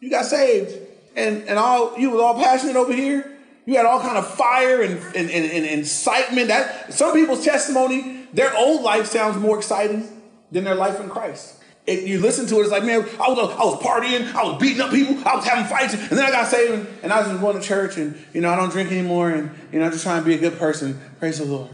You 0.00 0.10
got 0.10 0.24
saved. 0.24 0.74
And, 1.14 1.42
and 1.48 1.58
all 1.58 1.98
you 1.98 2.10
was 2.10 2.20
all 2.20 2.34
passionate 2.34 2.76
over 2.76 2.92
here. 2.92 3.35
You 3.66 3.74
had 3.76 3.84
all 3.84 4.00
kind 4.00 4.16
of 4.16 4.26
fire 4.26 4.80
and, 4.80 4.96
and, 5.16 5.28
and, 5.28 5.52
and 5.52 5.80
excitement. 5.80 6.48
That 6.48 6.94
some 6.94 7.12
people's 7.12 7.44
testimony, 7.44 8.26
their 8.32 8.56
old 8.56 8.82
life 8.82 9.06
sounds 9.06 9.36
more 9.36 9.58
exciting 9.58 10.08
than 10.52 10.62
their 10.62 10.76
life 10.76 11.00
in 11.00 11.10
Christ. 11.10 11.54
It, 11.84 12.04
you 12.04 12.20
listen 12.20 12.46
to 12.46 12.56
it, 12.56 12.62
it's 12.62 12.70
like, 12.70 12.84
man, 12.84 13.02
I 13.20 13.28
was, 13.28 13.38
I 13.38 13.64
was 13.64 13.80
partying, 13.80 14.32
I 14.34 14.42
was 14.42 14.60
beating 14.60 14.80
up 14.80 14.90
people, 14.90 15.16
I 15.24 15.36
was 15.36 15.44
having 15.44 15.66
fights, 15.66 15.94
and 15.94 16.18
then 16.18 16.24
I 16.24 16.32
got 16.32 16.48
saved, 16.48 16.72
and, 16.72 16.88
and 17.04 17.12
I 17.12 17.20
was 17.20 17.28
just 17.28 17.40
going 17.40 17.60
to 17.60 17.62
church, 17.62 17.96
and 17.96 18.18
you 18.32 18.40
know, 18.40 18.50
I 18.50 18.56
don't 18.56 18.70
drink 18.70 18.90
anymore, 18.90 19.30
and 19.30 19.52
you 19.72 19.78
know, 19.78 19.86
I'm 19.86 19.92
just 19.92 20.02
trying 20.02 20.20
to 20.20 20.26
be 20.26 20.34
a 20.34 20.38
good 20.38 20.58
person. 20.58 21.00
Praise 21.20 21.38
the 21.38 21.44
Lord. 21.44 21.70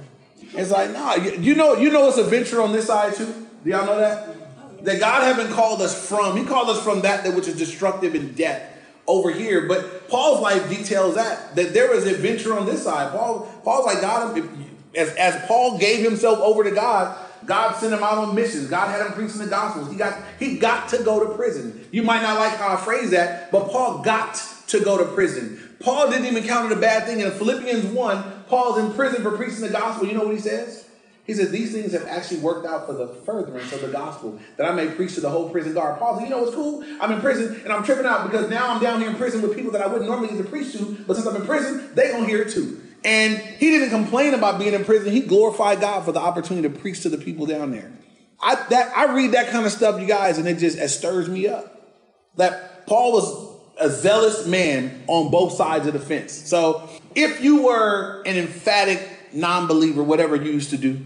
It's 0.52 0.70
like, 0.70 0.90
nah, 0.90 1.14
you, 1.14 1.32
you 1.40 1.54
know, 1.54 1.76
you 1.76 1.90
know, 1.90 2.08
it's 2.08 2.18
a 2.18 2.24
venture 2.24 2.60
on 2.60 2.72
this 2.72 2.88
side 2.88 3.14
too. 3.14 3.46
Do 3.64 3.70
y'all 3.70 3.86
know 3.86 3.98
that? 3.98 4.84
That 4.84 5.00
God 5.00 5.22
haven't 5.22 5.54
called 5.54 5.80
us 5.80 6.08
from. 6.08 6.36
He 6.36 6.44
called 6.44 6.68
us 6.68 6.82
from 6.82 7.00
that, 7.02 7.24
that 7.24 7.34
which 7.34 7.48
is 7.48 7.56
destructive 7.56 8.14
and 8.14 8.36
death 8.36 8.71
over 9.06 9.30
here. 9.30 9.66
But 9.66 10.08
Paul's 10.08 10.40
life 10.40 10.68
details 10.68 11.14
that 11.16 11.54
that 11.56 11.74
there 11.74 11.90
was 11.90 12.06
adventure 12.06 12.56
on 12.58 12.66
this 12.66 12.84
side. 12.84 13.12
Paul, 13.12 13.50
Paul's 13.64 13.86
like 13.86 14.00
God. 14.00 14.48
As, 14.94 15.08
as 15.14 15.46
Paul 15.46 15.78
gave 15.78 16.04
himself 16.04 16.38
over 16.40 16.62
to 16.64 16.70
God, 16.70 17.16
God 17.46 17.76
sent 17.76 17.94
him 17.94 18.02
out 18.02 18.18
on 18.18 18.34
missions. 18.34 18.68
God 18.68 18.88
had 18.88 19.06
him 19.06 19.12
preaching 19.12 19.38
the 19.38 19.46
gospel. 19.46 19.86
He 19.86 19.96
got 19.96 20.18
he 20.38 20.58
got 20.58 20.88
to 20.90 21.02
go 21.02 21.26
to 21.26 21.34
prison. 21.34 21.88
You 21.90 22.02
might 22.02 22.22
not 22.22 22.38
like 22.38 22.56
how 22.56 22.74
I 22.74 22.76
phrase 22.76 23.10
that, 23.10 23.50
but 23.50 23.70
Paul 23.70 24.02
got 24.02 24.40
to 24.68 24.80
go 24.80 24.98
to 24.98 25.04
prison. 25.12 25.76
Paul 25.80 26.10
didn't 26.10 26.26
even 26.26 26.44
count 26.44 26.70
it 26.70 26.78
a 26.78 26.80
bad 26.80 27.06
thing. 27.06 27.20
In 27.20 27.30
Philippians 27.32 27.86
1, 27.86 28.44
Paul's 28.48 28.78
in 28.78 28.92
prison 28.92 29.22
for 29.22 29.36
preaching 29.36 29.60
the 29.62 29.70
gospel. 29.70 30.06
You 30.06 30.14
know 30.14 30.24
what 30.24 30.34
he 30.34 30.40
says? 30.40 30.86
He 31.24 31.34
said, 31.34 31.50
These 31.50 31.72
things 31.72 31.92
have 31.92 32.06
actually 32.06 32.40
worked 32.40 32.66
out 32.66 32.86
for 32.86 32.94
the 32.94 33.06
furtherance 33.06 33.72
of 33.72 33.80
the 33.80 33.88
gospel, 33.88 34.38
that 34.56 34.66
I 34.66 34.72
may 34.72 34.88
preach 34.88 35.14
to 35.14 35.20
the 35.20 35.30
whole 35.30 35.50
prison 35.50 35.74
guard. 35.74 35.98
Paul 35.98 36.16
said, 36.18 36.24
You 36.24 36.30
know 36.30 36.42
what's 36.42 36.54
cool? 36.54 36.84
I'm 37.00 37.12
in 37.12 37.20
prison 37.20 37.60
and 37.62 37.72
I'm 37.72 37.84
tripping 37.84 38.06
out 38.06 38.30
because 38.30 38.50
now 38.50 38.74
I'm 38.74 38.82
down 38.82 39.00
here 39.00 39.10
in 39.10 39.16
prison 39.16 39.42
with 39.42 39.54
people 39.54 39.70
that 39.72 39.82
I 39.82 39.86
wouldn't 39.86 40.08
normally 40.08 40.28
get 40.28 40.38
to 40.38 40.48
preach 40.48 40.72
to, 40.72 41.04
but 41.06 41.14
since 41.14 41.26
I'm 41.26 41.36
in 41.36 41.46
prison, 41.46 41.90
they 41.94 42.10
gonna 42.10 42.26
hear 42.26 42.42
it 42.42 42.50
too. 42.52 42.80
And 43.04 43.36
he 43.36 43.70
didn't 43.70 43.90
complain 43.90 44.34
about 44.34 44.58
being 44.58 44.74
in 44.74 44.84
prison. 44.84 45.12
He 45.12 45.20
glorified 45.20 45.80
God 45.80 46.04
for 46.04 46.12
the 46.12 46.20
opportunity 46.20 46.68
to 46.68 46.74
preach 46.74 47.02
to 47.02 47.08
the 47.08 47.18
people 47.18 47.46
down 47.46 47.72
there. 47.72 47.90
I 48.40 48.56
that 48.70 48.96
I 48.96 49.14
read 49.14 49.32
that 49.32 49.50
kind 49.50 49.64
of 49.64 49.72
stuff, 49.72 50.00
you 50.00 50.06
guys, 50.06 50.38
and 50.38 50.48
it 50.48 50.58
just 50.58 50.78
it 50.78 50.88
stirs 50.88 51.28
me 51.28 51.46
up. 51.46 51.90
That 52.36 52.86
Paul 52.86 53.12
was 53.12 53.52
a 53.78 53.90
zealous 53.90 54.46
man 54.46 55.02
on 55.06 55.30
both 55.30 55.52
sides 55.52 55.86
of 55.86 55.92
the 55.92 56.00
fence. 56.00 56.32
So 56.32 56.88
if 57.14 57.42
you 57.42 57.62
were 57.62 58.22
an 58.26 58.36
emphatic 58.36 59.08
non-believer, 59.32 60.02
whatever 60.02 60.36
you 60.36 60.52
used 60.52 60.70
to 60.70 60.76
do, 60.76 61.00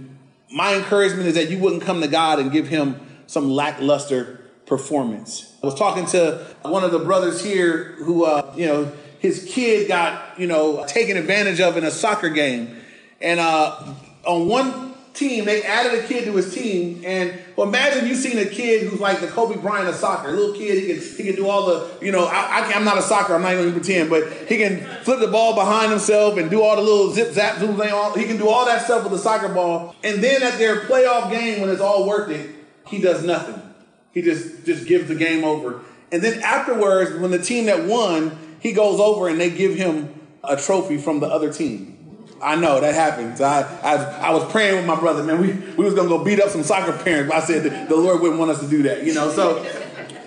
my 0.51 0.77
encouragement 0.77 1.29
is 1.29 1.35
that 1.35 1.51
you 1.51 1.59
wouldn't 1.59 1.83
come 1.83 2.01
to 2.01 2.09
God 2.09 2.39
and 2.39 2.53
give 2.53 2.69
him 2.69 3.01
some 3.27 3.51
lackluster 3.51 4.41
performance. 4.67 5.55
I 5.63 5.67
was 5.67 5.75
talking 5.75 6.07
to 6.07 6.47
one 6.63 6.85
of 6.85 6.93
the 6.93 6.99
brothers 6.99 7.43
here 7.43 7.95
who, 7.99 8.25
uh, 8.25 8.53
you 8.57 8.67
know, 8.67 8.93
his 9.19 9.51
kid 9.53 9.89
got, 9.89 10.39
you 10.39 10.47
know, 10.47 10.85
taken 10.87 11.17
advantage 11.17 11.61
of 11.61 11.77
in 11.77 11.85
a 11.85 11.91
soccer 11.91 12.29
game. 12.29 12.77
And 13.21 13.41
uh, 13.41 13.95
on 14.25 14.49
one 14.49 14.96
team, 15.17 15.45
they 15.45 15.63
added 15.63 15.99
a 15.99 16.07
kid 16.07 16.25
to 16.27 16.33
his 16.37 16.55
team. 16.55 17.03
And 17.05 17.39
well, 17.57 17.67
imagine 17.67 18.07
you 18.07 18.15
seen 18.15 18.39
a 18.39 18.45
kid 18.45 18.89
who's 18.89 19.01
like 19.01 19.21
the 19.21 19.27
Kobe 19.27 19.57
Bryant 19.57 19.89
of 19.89 19.95
soccer. 19.95 20.29
A 20.29 20.33
little 20.33 20.55
kid, 20.55 20.83
he 20.83 20.87
can 20.87 21.17
he 21.17 21.25
can 21.25 21.35
do 21.35 21.49
all 21.49 21.67
the, 21.67 21.91
you 22.01 22.13
know, 22.13 22.25
I, 22.25 22.61
I 22.61 22.73
am 22.73 22.85
not 22.85 22.99
a 22.99 23.03
soccer, 23.03 23.35
I'm 23.35 23.43
not 23.43 23.53
even 23.53 23.65
gonna 23.65 23.81
pretend, 23.81 24.11
but 24.11 24.31
he 24.49 24.59
can 24.59 24.81
flip 25.03 25.21
the 25.21 25.29
ball 25.29 25.55
behind 25.55 25.91
himself 25.91 26.37
and 26.39 26.51
do 26.51 26.63
all 26.63 26.77
the 26.77 26.83
little 26.83 27.13
zip 27.13 27.33
zap 27.33 27.59
zoom 27.59 27.77
thing. 27.77 27.93
All, 27.93 28.15
he 28.17 28.25
can 28.25 28.37
do 28.37 28.49
all 28.49 28.67
that 28.67 28.83
stuff 28.83 29.03
with 29.03 29.13
the 29.13 29.19
soccer 29.19 29.49
ball. 29.49 29.95
And 30.05 30.23
then 30.23 30.43
at 30.43 30.59
their 30.59 30.83
playoff 30.83 31.31
game, 31.31 31.61
when 31.61 31.71
it's 31.71 31.81
all 31.81 32.07
it, 32.31 32.51
he 32.87 33.01
does 33.01 33.25
nothing. 33.25 33.61
He 34.13 34.23
just 34.23 34.65
just 34.65 34.87
gives 34.87 35.09
the 35.09 35.15
game 35.15 35.45
over. 35.45 35.81
And 36.13 36.23
then 36.23 36.41
afterwards, 36.43 37.19
when 37.21 37.31
the 37.31 37.39
team 37.39 37.67
that 37.67 37.85
won, 37.85 38.39
he 38.61 38.73
goes 38.73 39.01
over 39.01 39.29
and 39.29 39.41
they 39.41 39.51
give 39.51 39.75
him 39.75 40.21
a 40.45 40.57
trophy 40.57 40.99
from 40.99 41.21
the 41.21 41.27
other 41.27 41.53
team. 41.53 41.97
I 42.43 42.57
know 42.57 42.81
that 42.81 42.95
happens. 42.95 43.41
I, 43.41 43.63
I, 43.81 43.95
I 44.29 44.31
was 44.31 44.51
praying 44.51 44.77
with 44.77 44.87
my 44.87 44.99
brother, 44.99 45.23
man. 45.23 45.41
We, 45.41 45.53
we 45.75 45.85
was 45.85 45.95
gonna 45.95 46.09
go 46.09 46.23
beat 46.23 46.41
up 46.41 46.51
some 46.51 46.63
soccer 46.63 46.93
parents, 46.93 47.31
but 47.33 47.43
I 47.43 47.47
said 47.47 47.89
the 47.89 47.97
Lord 47.97 48.21
wouldn't 48.21 48.39
want 48.39 48.51
us 48.51 48.61
to 48.61 48.69
do 48.69 48.83
that, 48.85 49.05
you 49.05 49.15
know. 49.15 49.31
So, 49.31 49.65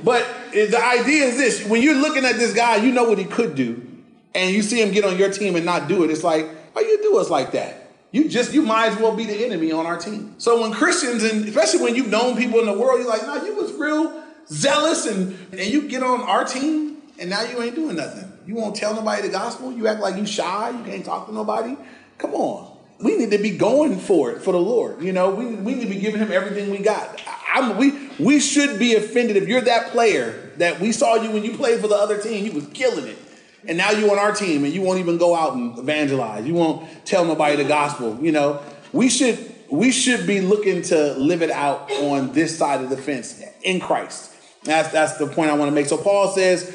but 0.04 0.26
the 0.52 0.82
idea 0.82 1.26
is 1.26 1.38
this: 1.38 1.66
when 1.66 1.82
you're 1.82 1.96
looking 1.96 2.26
at 2.26 2.38
this 2.38 2.54
guy, 2.54 2.78
you 2.78 2.92
know 2.92 3.04
what 3.04 3.18
he 3.18 3.26
could 3.26 3.56
do, 3.56 3.86
and 4.34 4.54
you 4.54 4.62
see 4.62 4.82
him 4.82 4.92
get 4.92 5.06
on 5.06 5.18
your 5.18 5.32
team 5.32 5.56
and 5.56 5.66
not 5.66 5.88
do 5.88 6.04
it. 6.04 6.12
It's 6.12 6.24
like, 6.24 6.48
why 6.74 6.82
you 6.82 7.02
do 7.02 7.18
us 7.18 7.30
like 7.30 7.52
that? 7.52 7.92
You 8.12 8.28
just 8.28 8.54
you 8.54 8.64
might 8.64 8.94
as 8.94 8.98
well 8.98 9.16
be 9.16 9.26
the 9.26 9.46
enemy 9.46 9.72
on 9.72 9.86
our 9.86 9.98
team. 9.98 10.34
So 10.40 10.62
when 10.62 10.72
Christians 10.72 11.24
and 11.24 11.48
especially 11.48 11.84
when 11.84 11.96
you've 11.96 12.10
known 12.10 12.38
people 12.38 12.60
in 12.60 12.66
the 12.66 12.78
world, 12.78 13.00
you're 13.00 13.10
like, 13.10 13.22
no, 13.22 13.44
you 13.46 13.56
was 13.56 13.72
real 13.74 14.24
zealous 14.48 15.06
and 15.06 15.38
and 15.52 15.68
you 15.68 15.88
get 15.88 16.02
on 16.02 16.22
our 16.22 16.44
team 16.44 16.98
and 17.20 17.30
now 17.30 17.44
you 17.44 17.62
ain't 17.62 17.76
doing 17.76 17.98
nothing. 17.98 18.32
You 18.48 18.56
won't 18.56 18.76
tell 18.76 18.96
nobody 18.96 19.22
the 19.22 19.30
gospel. 19.30 19.72
You 19.72 19.88
act 19.88 20.00
like 20.00 20.16
you 20.16 20.26
shy. 20.26 20.72
You 20.72 20.84
can't 20.84 21.06
talk 21.06 21.28
to 21.28 21.34
nobody. 21.34 21.78
Come 22.20 22.36
on. 22.36 22.78
We 23.00 23.18
need 23.18 23.32
to 23.32 23.38
be 23.38 23.52
going 23.58 23.98
for 23.98 24.30
it 24.32 24.42
for 24.42 24.52
the 24.52 24.60
Lord. 24.60 25.02
You 25.02 25.14
know, 25.14 25.34
we, 25.34 25.46
we 25.46 25.74
need 25.74 25.84
to 25.84 25.90
be 25.90 26.00
giving 26.00 26.20
him 26.20 26.32
everything 26.32 26.70
we 26.70 26.80
got. 26.80 27.20
I'm, 27.52 27.78
we, 27.78 28.10
we 28.20 28.40
should 28.40 28.78
be 28.78 28.96
offended 28.96 29.38
if 29.38 29.48
you're 29.48 29.62
that 29.62 29.92
player 29.92 30.52
that 30.58 30.80
we 30.80 30.92
saw 30.92 31.16
you 31.16 31.32
when 31.32 31.44
you 31.44 31.56
played 31.56 31.80
for 31.80 31.88
the 31.88 31.96
other 31.96 32.22
team, 32.22 32.46
you 32.46 32.52
was 32.52 32.68
killing 32.68 33.08
it. 33.08 33.18
And 33.66 33.78
now 33.78 33.92
you're 33.92 34.12
on 34.12 34.20
our 34.20 34.34
team 34.34 34.66
and 34.66 34.74
you 34.74 34.82
won't 34.82 35.00
even 35.00 35.18
go 35.18 35.34
out 35.34 35.54
and 35.54 35.78
evangelize. 35.78 36.46
You 36.46 36.54
won't 36.54 36.88
tell 37.06 37.26
nobody 37.26 37.56
the 37.56 37.68
gospel. 37.68 38.18
You 38.22 38.34
know, 38.34 38.62
we 38.94 39.10
should 39.10 39.56
we 39.70 39.92
should 39.92 40.26
be 40.26 40.42
looking 40.42 40.82
to 40.82 41.14
live 41.14 41.42
it 41.42 41.52
out 41.52 41.92
on 41.92 42.34
this 42.34 42.58
side 42.58 42.82
of 42.82 42.90
the 42.90 42.98
fence 42.98 43.42
in 43.64 43.80
Christ. 43.80 44.34
That's 44.64 44.92
that's 44.92 45.18
the 45.18 45.28
point 45.28 45.52
I 45.52 45.56
want 45.56 45.70
to 45.70 45.76
make. 45.76 45.88
So 45.88 45.98
Paul 45.98 46.30
says 46.30 46.74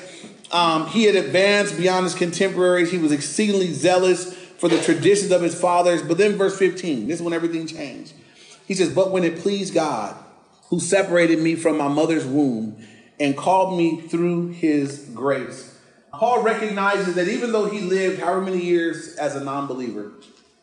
um, 0.52 0.86
he 0.86 1.04
had 1.04 1.16
advanced 1.16 1.76
beyond 1.76 2.04
his 2.04 2.14
contemporaries. 2.14 2.90
He 2.90 2.98
was 2.98 3.12
exceedingly 3.12 3.72
zealous 3.72 4.38
for 4.64 4.68
the 4.68 4.80
traditions 4.80 5.30
of 5.30 5.42
his 5.42 5.54
fathers. 5.54 6.00
But 6.00 6.16
then, 6.16 6.38
verse 6.38 6.58
15, 6.58 7.06
this 7.06 7.18
is 7.18 7.22
when 7.22 7.34
everything 7.34 7.66
changed. 7.66 8.14
He 8.66 8.72
says, 8.72 8.94
But 8.94 9.10
when 9.10 9.22
it 9.22 9.40
pleased 9.40 9.74
God, 9.74 10.16
who 10.70 10.80
separated 10.80 11.38
me 11.38 11.54
from 11.54 11.76
my 11.76 11.88
mother's 11.88 12.24
womb 12.24 12.82
and 13.20 13.36
called 13.36 13.76
me 13.76 14.00
through 14.00 14.52
his 14.52 15.10
grace. 15.12 15.78
Paul 16.14 16.42
recognizes 16.42 17.14
that 17.16 17.28
even 17.28 17.52
though 17.52 17.66
he 17.66 17.82
lived 17.82 18.20
however 18.20 18.40
many 18.40 18.64
years 18.64 19.16
as 19.16 19.36
a 19.36 19.44
non 19.44 19.66
believer, 19.66 20.12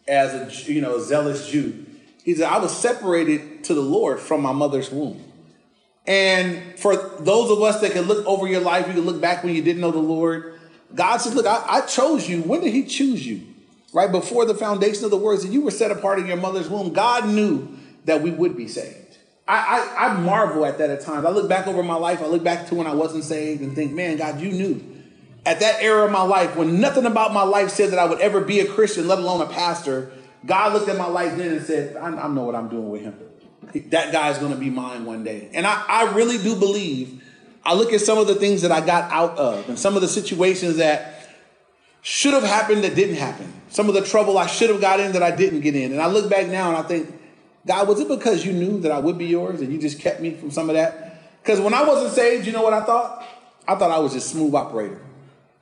as 0.08 0.34
a 0.34 0.74
you 0.74 0.82
know, 0.82 0.98
zealous 1.00 1.48
Jew, 1.48 1.86
he 2.24 2.34
said, 2.34 2.46
I 2.46 2.58
was 2.58 2.76
separated 2.76 3.66
to 3.66 3.76
the 3.76 3.82
Lord 3.82 4.20
from 4.20 4.42
my 4.42 4.52
mother's 4.52 4.90
womb. 4.90 5.24
And 6.08 6.80
for 6.80 6.96
those 6.96 7.52
of 7.52 7.62
us 7.62 7.82
that 7.82 7.92
can 7.92 8.06
look 8.06 8.26
over 8.26 8.48
your 8.48 8.62
life, 8.62 8.88
you 8.88 8.94
can 8.94 9.04
look 9.04 9.22
back 9.22 9.44
when 9.44 9.54
you 9.54 9.62
didn't 9.62 9.80
know 9.80 9.92
the 9.92 10.00
Lord, 10.00 10.60
God 10.96 11.18
says, 11.18 11.36
Look, 11.36 11.46
I, 11.46 11.64
I 11.70 11.82
chose 11.82 12.28
you. 12.28 12.42
When 12.42 12.62
did 12.62 12.74
He 12.74 12.86
choose 12.86 13.24
you? 13.28 13.51
Right 13.94 14.12
before 14.12 14.46
the 14.46 14.56
foundation 14.56 15.04
of 15.04 15.12
the 15.12 15.18
world, 15.18 15.42
that 15.42 15.52
you 15.52 15.62
were 15.62 15.72
set 15.72 15.92
apart 15.92 16.20
in 16.20 16.28
your 16.28 16.38
mother's 16.38 16.70
womb. 16.70 16.94
God 16.94 17.28
knew 17.28 17.78
that 18.06 18.22
we 18.22 18.32
would 18.32 18.56
be 18.56 18.68
saved. 18.68 19.18
I, 19.48 19.96
I, 19.98 20.08
I 20.08 20.14
marvel 20.20 20.66
at 20.66 20.78
that 20.78 20.90
at 20.90 21.02
times. 21.02 21.26
I 21.26 21.30
look 21.30 21.50
back 21.50 21.68
over 21.68 21.84
my 21.84 21.96
life, 21.96 22.22
I 22.22 22.28
look 22.28 22.44
back 22.44 22.68
to 22.68 22.76
when 22.76 22.88
I 22.88 22.94
wasn't 22.94 23.26
saved 23.26 23.62
and 23.62 23.76
think, 23.76 23.92
man, 23.92 24.18
God, 24.18 24.40
you 24.40 24.52
knew. 24.52 24.88
At 25.46 25.60
that 25.60 25.82
era 25.82 26.06
of 26.06 26.12
my 26.12 26.22
life, 26.22 26.56
when 26.56 26.80
nothing 26.80 27.06
about 27.06 27.34
my 27.34 27.44
life 27.44 27.72
said 27.72 27.92
that 27.92 28.00
I 28.00 28.06
would 28.06 28.22
ever 28.22 28.42
be 28.42 28.60
a 28.60 28.66
Christian, 28.66 29.08
let 29.08 29.18
alone 29.20 29.42
a 29.42 29.48
pastor, 29.48 30.12
God 30.46 30.74
looked 30.74 30.88
at 30.88 30.98
my 30.98 31.08
life 31.08 31.36
then 31.36 31.52
and 31.52 31.66
said, 31.66 31.98
I, 31.98 32.08
I 32.08 32.28
know 32.28 32.44
what 32.44 32.56
I'm 32.56 32.70
doing 32.70 32.90
with 32.90 33.02
him. 33.02 33.16
That 33.90 34.12
guy's 34.12 34.38
going 34.38 34.54
to 34.54 34.58
be 34.58 34.70
mine 34.70 35.06
one 35.06 35.24
day. 35.24 35.50
And 35.54 35.66
I, 35.66 35.84
I 35.88 36.14
really 36.14 36.38
do 36.38 36.56
believe, 36.56 37.24
I 37.66 37.74
look 37.74 37.92
at 37.94 38.02
some 38.02 38.18
of 38.18 38.28
the 38.28 38.36
things 38.36 38.62
that 38.62 38.72
I 38.72 38.86
got 38.86 39.12
out 39.12 39.38
of 39.38 39.68
and 39.68 39.78
some 39.78 39.96
of 39.96 40.02
the 40.02 40.08
situations 40.08 40.78
that 40.78 41.21
should 42.02 42.34
have 42.34 42.44
happened 42.44 42.84
that 42.84 42.96
didn't 42.96 43.16
happen. 43.16 43.52
Some 43.70 43.88
of 43.88 43.94
the 43.94 44.04
trouble 44.04 44.38
I 44.38 44.48
should 44.48 44.70
have 44.70 44.82
got 44.82 45.00
in 45.00 45.12
that 45.14 45.24
I 45.24 45.32
didn't 45.32 45.62
get 45.62 45.76
in. 45.76 45.92
And 45.92 46.02
I 46.02 46.08
look 46.08 46.30
back 46.30 46.48
now 46.48 46.70
and 46.70 46.78
I 46.78 46.82
think, 46.82 47.14
God, 47.66 47.88
was 47.88 48.00
it 48.00 48.08
because 48.08 48.46
you 48.46 48.54
knew 48.54 48.80
that 48.82 48.92
I 48.92 49.00
would 49.00 49.18
be 49.18 49.28
yours 49.28 49.62
and 49.62 49.72
you 49.72 49.80
just 49.80 50.00
kept 50.00 50.20
me 50.20 50.32
from 50.32 50.52
some 50.52 50.70
of 50.70 50.76
that? 50.76 51.22
Because 51.42 51.60
when 51.60 51.74
I 51.74 51.84
wasn't 51.84 52.14
saved, 52.14 52.46
you 52.46 52.54
know 52.54 52.64
what 52.64 52.74
I 52.74 52.84
thought? 52.84 53.26
I 53.68 53.76
thought 53.76 53.92
I 53.92 54.00
was 54.00 54.14
just 54.14 54.30
smooth 54.30 54.54
operator. 54.56 55.00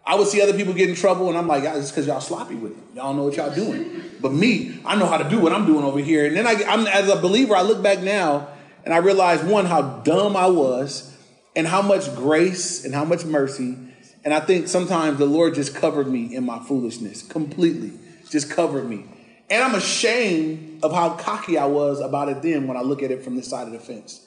I 0.05 0.15
would 0.15 0.27
see 0.27 0.41
other 0.41 0.53
people 0.53 0.73
get 0.73 0.89
in 0.89 0.95
trouble, 0.95 1.29
and 1.29 1.37
I'm 1.37 1.47
like, 1.47 1.63
it's 1.63 1.91
because 1.91 2.07
y'all 2.07 2.21
sloppy 2.21 2.55
with 2.55 2.71
it. 2.71 2.83
Y'all 2.95 3.13
know 3.13 3.25
what 3.25 3.35
y'all 3.35 3.53
doing. 3.53 4.01
But 4.19 4.33
me, 4.33 4.79
I 4.83 4.95
know 4.95 5.05
how 5.05 5.17
to 5.17 5.29
do 5.29 5.39
what 5.39 5.53
I'm 5.53 5.67
doing 5.67 5.83
over 5.83 5.99
here. 5.99 6.25
And 6.25 6.35
then 6.35 6.47
I, 6.47 6.63
I'm, 6.67 6.87
as 6.87 7.09
a 7.09 7.17
believer, 7.17 7.55
I 7.55 7.61
look 7.61 7.83
back 7.83 7.99
now 7.99 8.47
and 8.85 8.93
I 8.93 8.97
realize 8.97 9.43
one, 9.43 9.65
how 9.65 9.81
dumb 9.99 10.35
I 10.35 10.47
was, 10.47 11.15
and 11.55 11.67
how 11.67 11.81
much 11.81 12.15
grace 12.15 12.85
and 12.85 12.95
how 12.95 13.05
much 13.05 13.23
mercy. 13.25 13.77
And 14.23 14.33
I 14.33 14.39
think 14.39 14.67
sometimes 14.67 15.17
the 15.17 15.25
Lord 15.25 15.55
just 15.55 15.75
covered 15.75 16.07
me 16.07 16.35
in 16.35 16.45
my 16.45 16.59
foolishness 16.59 17.21
completely, 17.21 17.93
just 18.29 18.49
covered 18.49 18.89
me. 18.89 19.05
And 19.49 19.63
I'm 19.63 19.75
ashamed 19.75 20.83
of 20.83 20.93
how 20.93 21.11
cocky 21.15 21.57
I 21.57 21.65
was 21.65 21.99
about 21.99 22.29
it 22.29 22.41
then 22.41 22.67
when 22.67 22.77
I 22.77 22.81
look 22.81 23.01
at 23.01 23.11
it 23.11 23.23
from 23.23 23.35
this 23.35 23.47
side 23.47 23.67
of 23.67 23.73
the 23.73 23.79
fence. 23.79 24.25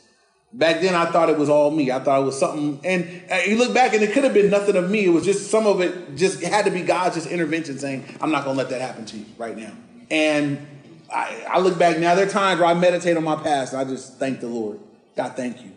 Back 0.55 0.83
then, 0.83 0.95
I 0.95 1.07
thought 1.07 1.31
it 1.31 1.39
was 1.39 1.49
all 1.49 1.71
me. 1.71 1.91
I 1.91 1.99
thought 1.99 2.21
it 2.21 2.25
was 2.25 2.39
something. 2.39 2.79
And 2.85 3.23
uh, 3.31 3.37
you 3.47 3.57
look 3.57 3.73
back, 3.73 3.95
and 3.95 4.03
it 4.03 4.13
could 4.13 4.25
have 4.25 4.35
been 4.35 4.51
nothing 4.51 4.77
of 4.77 4.91
me. 4.91 5.07
It 5.07 5.09
was 5.09 5.25
just 5.25 5.51
some 5.51 5.67
of 5.67 5.81
it. 5.81 6.15
Just 6.15 6.43
had 6.43 6.67
to 6.67 6.71
be 6.71 6.83
God's 6.83 7.15
just 7.15 7.27
intervention, 7.29 7.79
saying, 7.79 8.05
"I'm 8.21 8.31
not 8.31 8.45
going 8.45 8.57
to 8.57 8.63
let 8.63 8.71
that 8.71 8.83
happen 8.83 9.07
to 9.07 9.17
you 9.17 9.25
right 9.39 9.57
now." 9.57 9.73
And 10.11 10.67
I, 11.11 11.47
I, 11.49 11.59
look 11.61 11.79
back 11.79 11.99
now. 11.99 12.15
There 12.15 12.27
are 12.27 12.31
times 12.31 12.61
where 12.61 12.69
I 12.69 12.75
meditate 12.75 13.17
on 13.17 13.25
my 13.25 13.37
past. 13.37 13.73
and 13.73 13.81
I 13.81 13.85
just 13.85 14.19
thank 14.19 14.41
the 14.41 14.47
Lord. 14.47 14.79
God, 15.17 15.37
thank 15.37 15.63
you. 15.63 15.71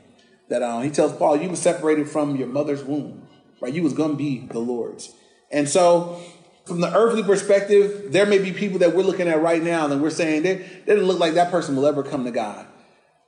That 0.50 0.62
uh, 0.62 0.82
He 0.82 0.90
tells 0.90 1.14
Paul, 1.14 1.38
"You 1.38 1.50
were 1.50 1.56
separated 1.56 2.10
from 2.10 2.36
your 2.36 2.48
mother's 2.48 2.84
womb, 2.84 3.25
right? 3.62 3.74
You 3.74 3.84
was 3.84 3.94
to 3.94 4.14
be 4.16 4.48
the 4.52 4.60
Lord's." 4.60 5.14
And 5.52 5.70
so 5.70 6.20
from 6.66 6.82
the 6.82 6.94
earthly 6.96 7.24
perspective, 7.24 8.12
there 8.12 8.26
may 8.26 8.40
be 8.40 8.52
people 8.52 8.80
that 8.80 8.96
we're 8.96 9.04
looking 9.04 9.28
at 9.28 9.42
right 9.42 9.62
now 9.62 9.86
and 9.86 10.02
we're 10.02 10.10
saying 10.10 10.42
they, 10.42 10.56
they 10.56 10.94
didn't 10.94 11.06
look 11.06 11.20
like 11.20 11.36
that 11.36 11.52
person 11.52 11.76
will 11.76 11.86
ever 11.86 12.04
come 12.04 12.26
to 12.26 12.32
God. 12.32 12.66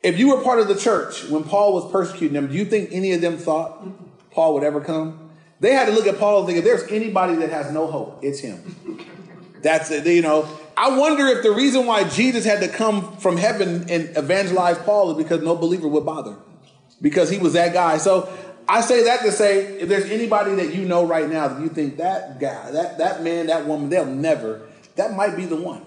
If 0.03 0.17
you 0.19 0.35
were 0.35 0.43
part 0.43 0.59
of 0.59 0.67
the 0.67 0.75
church 0.75 1.25
when 1.29 1.43
Paul 1.43 1.73
was 1.73 1.91
persecuting 1.91 2.33
them, 2.33 2.47
do 2.47 2.53
you 2.53 2.65
think 2.65 2.89
any 2.91 3.13
of 3.13 3.21
them 3.21 3.37
thought 3.37 3.85
Paul 4.31 4.55
would 4.55 4.63
ever 4.63 4.81
come? 4.81 5.31
They 5.59 5.73
had 5.73 5.85
to 5.85 5.91
look 5.91 6.07
at 6.07 6.19
Paul 6.19 6.39
and 6.39 6.47
think 6.47 6.59
if 6.59 6.63
there's 6.65 6.83
anybody 6.91 7.35
that 7.35 7.49
has 7.49 7.71
no 7.71 7.87
hope, 7.87 8.19
it's 8.23 8.39
him. 8.39 9.03
That's 9.61 9.89
it. 9.89 10.05
You 10.05 10.21
know, 10.21 10.47
I 10.75 10.97
wonder 10.97 11.25
if 11.27 11.43
the 11.43 11.51
reason 11.51 11.85
why 11.85 12.07
Jesus 12.07 12.45
had 12.45 12.61
to 12.61 12.67
come 12.67 13.17
from 13.17 13.37
heaven 13.37 13.89
and 13.89 14.15
evangelize 14.15 14.77
Paul 14.79 15.11
is 15.11 15.17
because 15.17 15.41
no 15.41 15.55
believer 15.55 15.87
would 15.87 16.05
bother, 16.05 16.37
because 17.01 17.29
he 17.29 17.39
was 17.39 17.53
that 17.53 17.73
guy. 17.73 17.97
So 17.97 18.29
I 18.69 18.81
say 18.81 19.03
that 19.03 19.21
to 19.21 19.31
say, 19.31 19.79
if 19.79 19.87
there's 19.87 20.09
anybody 20.09 20.55
that 20.55 20.73
you 20.73 20.83
know 20.83 21.05
right 21.05 21.29
now 21.29 21.47
that 21.47 21.61
you 21.61 21.69
think 21.69 21.97
that 21.97 22.39
guy, 22.39 22.71
that 22.71 22.97
that 22.97 23.23
man, 23.23 23.47
that 23.47 23.65
woman, 23.65 23.89
they'll 23.89 24.05
never, 24.05 24.67
that 24.95 25.15
might 25.15 25.35
be 25.35 25.45
the 25.45 25.55
one. 25.55 25.83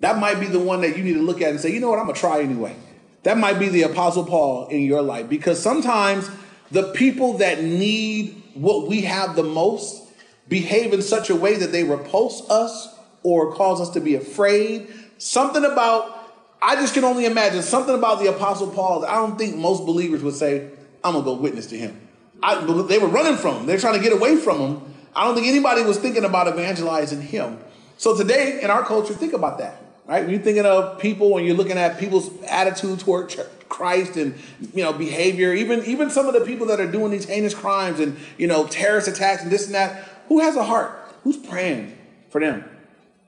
That 0.00 0.18
might 0.18 0.38
be 0.38 0.46
the 0.46 0.60
one 0.60 0.82
that 0.82 0.96
you 0.96 1.02
need 1.02 1.14
to 1.14 1.22
look 1.22 1.40
at 1.40 1.50
and 1.50 1.60
say, 1.60 1.72
you 1.72 1.80
know 1.80 1.90
what, 1.90 1.98
I'm 1.98 2.06
gonna 2.06 2.18
try 2.18 2.42
anyway. 2.42 2.76
That 3.24 3.38
might 3.38 3.58
be 3.58 3.68
the 3.68 3.82
Apostle 3.82 4.24
Paul 4.24 4.68
in 4.68 4.82
your 4.82 5.02
life 5.02 5.28
because 5.28 5.60
sometimes 5.60 6.30
the 6.70 6.92
people 6.92 7.38
that 7.38 7.62
need 7.62 8.40
what 8.54 8.86
we 8.86 9.02
have 9.02 9.34
the 9.34 9.42
most 9.42 10.02
behave 10.48 10.92
in 10.92 11.02
such 11.02 11.28
a 11.30 11.34
way 11.34 11.56
that 11.56 11.72
they 11.72 11.82
repulse 11.82 12.48
us 12.48 12.96
or 13.22 13.52
cause 13.52 13.80
us 13.80 13.90
to 13.90 14.00
be 14.00 14.14
afraid. 14.14 14.88
Something 15.18 15.64
about, 15.64 16.30
I 16.62 16.76
just 16.76 16.94
can 16.94 17.02
only 17.02 17.26
imagine 17.26 17.62
something 17.62 17.94
about 17.94 18.20
the 18.20 18.28
Apostle 18.28 18.70
Paul 18.70 19.00
that 19.00 19.10
I 19.10 19.16
don't 19.16 19.36
think 19.36 19.56
most 19.56 19.84
believers 19.84 20.22
would 20.22 20.34
say, 20.36 20.70
I'm 21.06 21.12
gonna 21.12 21.24
go 21.24 21.34
witness 21.34 21.66
to 21.66 21.78
him. 21.78 22.00
I, 22.42 22.60
they 22.82 22.98
were 22.98 23.06
running 23.06 23.36
from 23.36 23.58
him. 23.58 23.66
They're 23.66 23.78
trying 23.78 23.94
to 23.94 24.02
get 24.02 24.12
away 24.12 24.36
from 24.36 24.58
him. 24.58 24.94
I 25.14 25.24
don't 25.24 25.34
think 25.36 25.46
anybody 25.46 25.82
was 25.82 25.98
thinking 25.98 26.24
about 26.24 26.48
evangelizing 26.48 27.22
him. 27.22 27.58
So 27.96 28.16
today 28.16 28.60
in 28.60 28.70
our 28.70 28.84
culture, 28.84 29.14
think 29.14 29.32
about 29.32 29.58
that, 29.58 29.80
right? 30.06 30.22
When 30.22 30.30
you're 30.30 30.42
thinking 30.42 30.66
of 30.66 30.98
people 30.98 31.36
and 31.36 31.46
you're 31.46 31.56
looking 31.56 31.78
at 31.78 31.98
people's 31.98 32.30
attitude 32.42 32.98
toward 33.00 33.34
Christ 33.68 34.16
and 34.16 34.34
you 34.74 34.82
know 34.82 34.92
behavior, 34.92 35.54
even 35.54 35.84
even 35.84 36.10
some 36.10 36.26
of 36.26 36.34
the 36.34 36.40
people 36.40 36.66
that 36.66 36.80
are 36.80 36.90
doing 36.90 37.12
these 37.12 37.24
heinous 37.24 37.54
crimes 37.54 38.00
and 38.00 38.16
you 38.36 38.48
know 38.48 38.66
terrorist 38.66 39.06
attacks 39.06 39.42
and 39.42 39.50
this 39.50 39.66
and 39.66 39.74
that, 39.76 40.08
who 40.28 40.40
has 40.40 40.56
a 40.56 40.64
heart? 40.64 40.92
Who's 41.22 41.36
praying 41.36 41.96
for 42.30 42.40
them? 42.40 42.64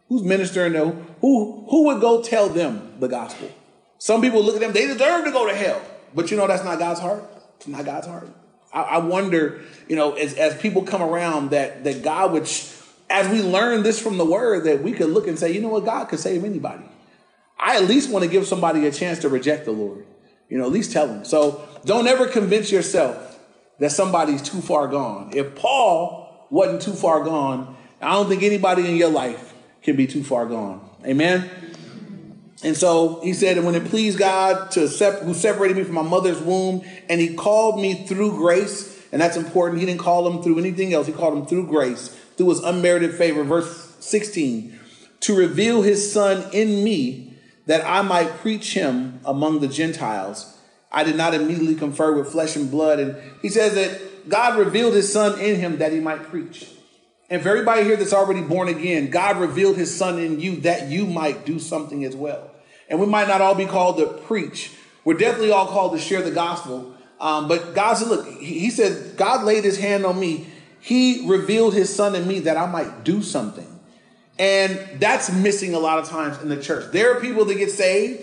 Who's 0.09 0.23
ministering 0.23 0.73
to 0.73 0.91
who 1.21 1.65
who 1.71 1.85
would 1.85 2.01
go 2.01 2.23
tell 2.23 2.49
them 2.49 2.95
the 2.99 3.09
gospel? 3.09 3.51
Some 3.99 4.21
people 4.21 4.43
look 4.43 4.57
at 4.57 4.61
them, 4.61 4.73
they 4.73 4.87
deserve 4.87 5.25
to 5.25 5.31
go 5.31 5.47
to 5.47 5.55
hell. 5.55 5.81
But 6.15 6.31
you 6.31 6.37
know 6.37 6.47
that's 6.47 6.65
not 6.65 6.79
God's 6.79 7.01
heart. 7.01 7.25
It's 7.59 7.69
not 7.69 7.85
God's 7.85 8.07
heart. 8.07 8.29
I, 8.73 8.83
I 8.83 8.99
wonder, 8.99 9.61
you 9.88 9.97
know, 9.97 10.12
as, 10.15 10.35
as 10.35 10.57
people 10.61 10.83
come 10.83 11.03
around, 11.03 11.50
that 11.50 11.85
that 11.85 12.03
God 12.03 12.33
would, 12.33 12.49
as 13.11 13.29
we 13.29 13.43
learn 13.43 13.83
this 13.83 14.00
from 14.00 14.19
the 14.19 14.25
Word, 14.25 14.65
that 14.65 14.83
we 14.83 14.93
could 14.93 15.11
look 15.11 15.27
and 15.27 15.38
say, 15.38 15.53
you 15.53 15.61
know 15.61 15.69
what, 15.69 15.85
God 15.85 16.07
could 16.07 16.21
save 16.21 16.45
anybody. 16.45 16.85
I 17.59 17.77
at 17.77 17.85
least 17.85 18.11
want 18.11 18.25
to 18.25 18.31
give 18.31 18.47
somebody 18.47 18.87
a 18.87 18.93
chance 18.93 19.19
to 19.21 19.29
reject 19.29 19.65
the 19.65 19.73
Lord. 19.73 20.07
You 20.49 20.59
know, 20.59 20.65
at 20.65 20.73
least 20.73 20.93
tell 20.93 21.07
them. 21.07 21.25
So 21.25 21.67
don't 21.85 22.07
ever 22.07 22.27
convince 22.27 22.71
yourself 22.71 23.38
that 23.81 23.91
somebody's 23.91 24.43
too 24.43 24.61
far 24.61 24.88
gone. 24.88 25.31
If 25.35 25.55
Paul 25.57 26.47
wasn't 26.50 26.83
too 26.83 26.95
far 26.95 27.25
gone, 27.25 27.77
I 28.00 28.12
don't 28.12 28.29
think 28.29 28.43
anybody 28.43 28.88
in 28.88 28.97
your 28.97 29.11
life 29.11 29.55
can 29.83 29.97
be 29.97 30.07
too 30.07 30.23
far 30.23 30.47
gone. 30.47 30.88
Amen. 31.05 31.50
And 32.62 32.77
so 32.77 33.21
he 33.23 33.35
said, 33.35 33.62
when 33.62 33.75
it 33.75 33.85
pleased 33.85 34.19
God 34.19 34.73
to 34.73 34.88
sep- 34.88 35.21
who 35.21 35.33
separated 35.33 35.77
me 35.77 35.85
from 35.85 35.95
my 35.95 36.03
mother's 36.03 36.41
womb, 36.41 36.83
and 37.09 37.21
he 37.21 37.35
called 37.35 37.81
me 37.81 38.07
through 38.07 38.33
grace, 38.33 39.00
and 39.12 39.21
that's 39.21 39.37
important. 39.37 39.81
He 39.81 39.87
didn't 39.87 40.00
call 40.00 40.29
him 40.29 40.43
through 40.43 40.59
anything 40.59 40.93
else. 40.93 41.07
He 41.07 41.12
called 41.12 41.38
him 41.38 41.47
through 41.47 41.69
grace, 41.69 42.09
through 42.37 42.50
his 42.50 42.61
unmerited 42.61 43.15
favor. 43.15 43.45
Verse 43.45 43.95
16, 44.00 44.79
to 45.21 45.37
reveal 45.37 45.83
his 45.83 46.12
son 46.12 46.45
in 46.53 46.83
me 46.83 47.35
that 47.67 47.85
I 47.87 48.03
might 48.03 48.38
preach 48.38 48.75
him 48.75 49.21
among 49.25 49.61
the 49.61 49.69
Gentiles. 49.69 50.59
I 50.91 51.05
did 51.05 51.17
not 51.17 51.35
immediately 51.35 51.75
confer 51.75 52.12
with 52.12 52.33
flesh 52.33 52.57
and 52.57 52.71
blood. 52.71 52.99
And 52.99 53.17
he 53.43 53.50
says 53.50 53.75
that 53.75 54.29
God 54.29 54.59
revealed 54.59 54.95
his 54.95 55.12
son 55.12 55.38
in 55.38 55.57
him 55.57 55.79
that 55.79 55.93
he 55.93 56.00
might 56.00 56.25
preach. 56.25 56.67
And 57.31 57.43
for 57.43 57.50
everybody 57.50 57.85
here 57.85 57.97
that's 57.97 58.15
already 58.15 58.41
born 58.41 58.69
again, 58.69 59.11
God 59.11 59.37
revealed 59.37 59.77
his 59.77 59.95
son 59.95 60.19
in 60.19 60.41
you 60.41 60.57
that 60.62 60.88
you 60.88 61.07
might 61.07 61.45
do 61.45 61.59
something 61.59 62.05
as 62.05 62.17
well. 62.17 62.48
And 62.88 63.00
we 63.00 63.07
might 63.07 63.28
not 63.28 63.40
all 63.40 63.54
be 63.54 63.66
called 63.66 63.99
to 63.99 64.07
preach. 64.07 64.73
We're 65.04 65.14
definitely 65.14 65.52
all 65.52 65.66
called 65.66 65.92
to 65.92 65.99
share 65.99 66.23
the 66.23 66.30
gospel. 66.30 66.95
Um, 67.21 67.49
but 67.49 67.75
God 67.75 67.95
said, 67.95 68.09
look, 68.09 68.26
he, 68.26 68.59
he 68.59 68.71
said, 68.71 69.16
God 69.16 69.45
laid 69.45 69.64
his 69.64 69.78
hand 69.78 70.07
on 70.07 70.18
me. 70.18 70.47
He 70.80 71.26
revealed 71.26 71.75
his 71.75 71.95
son 71.95 72.14
in 72.14 72.26
me 72.26 72.40
that 72.40 72.57
I 72.57 72.66
might 72.66 73.04
do 73.04 73.23
something. 73.23 73.66
And 74.38 75.00
that's 75.00 75.33
missing 75.33 75.75
a 75.75 75.78
lot 75.78 75.99
of 75.99 76.09
times 76.09 76.40
in 76.40 76.49
the 76.49 76.62
church. 76.62 76.92
There 76.92 77.16
are 77.16 77.21
people 77.21 77.45
that 77.47 77.57
get 77.57 77.71
saved 77.71 78.23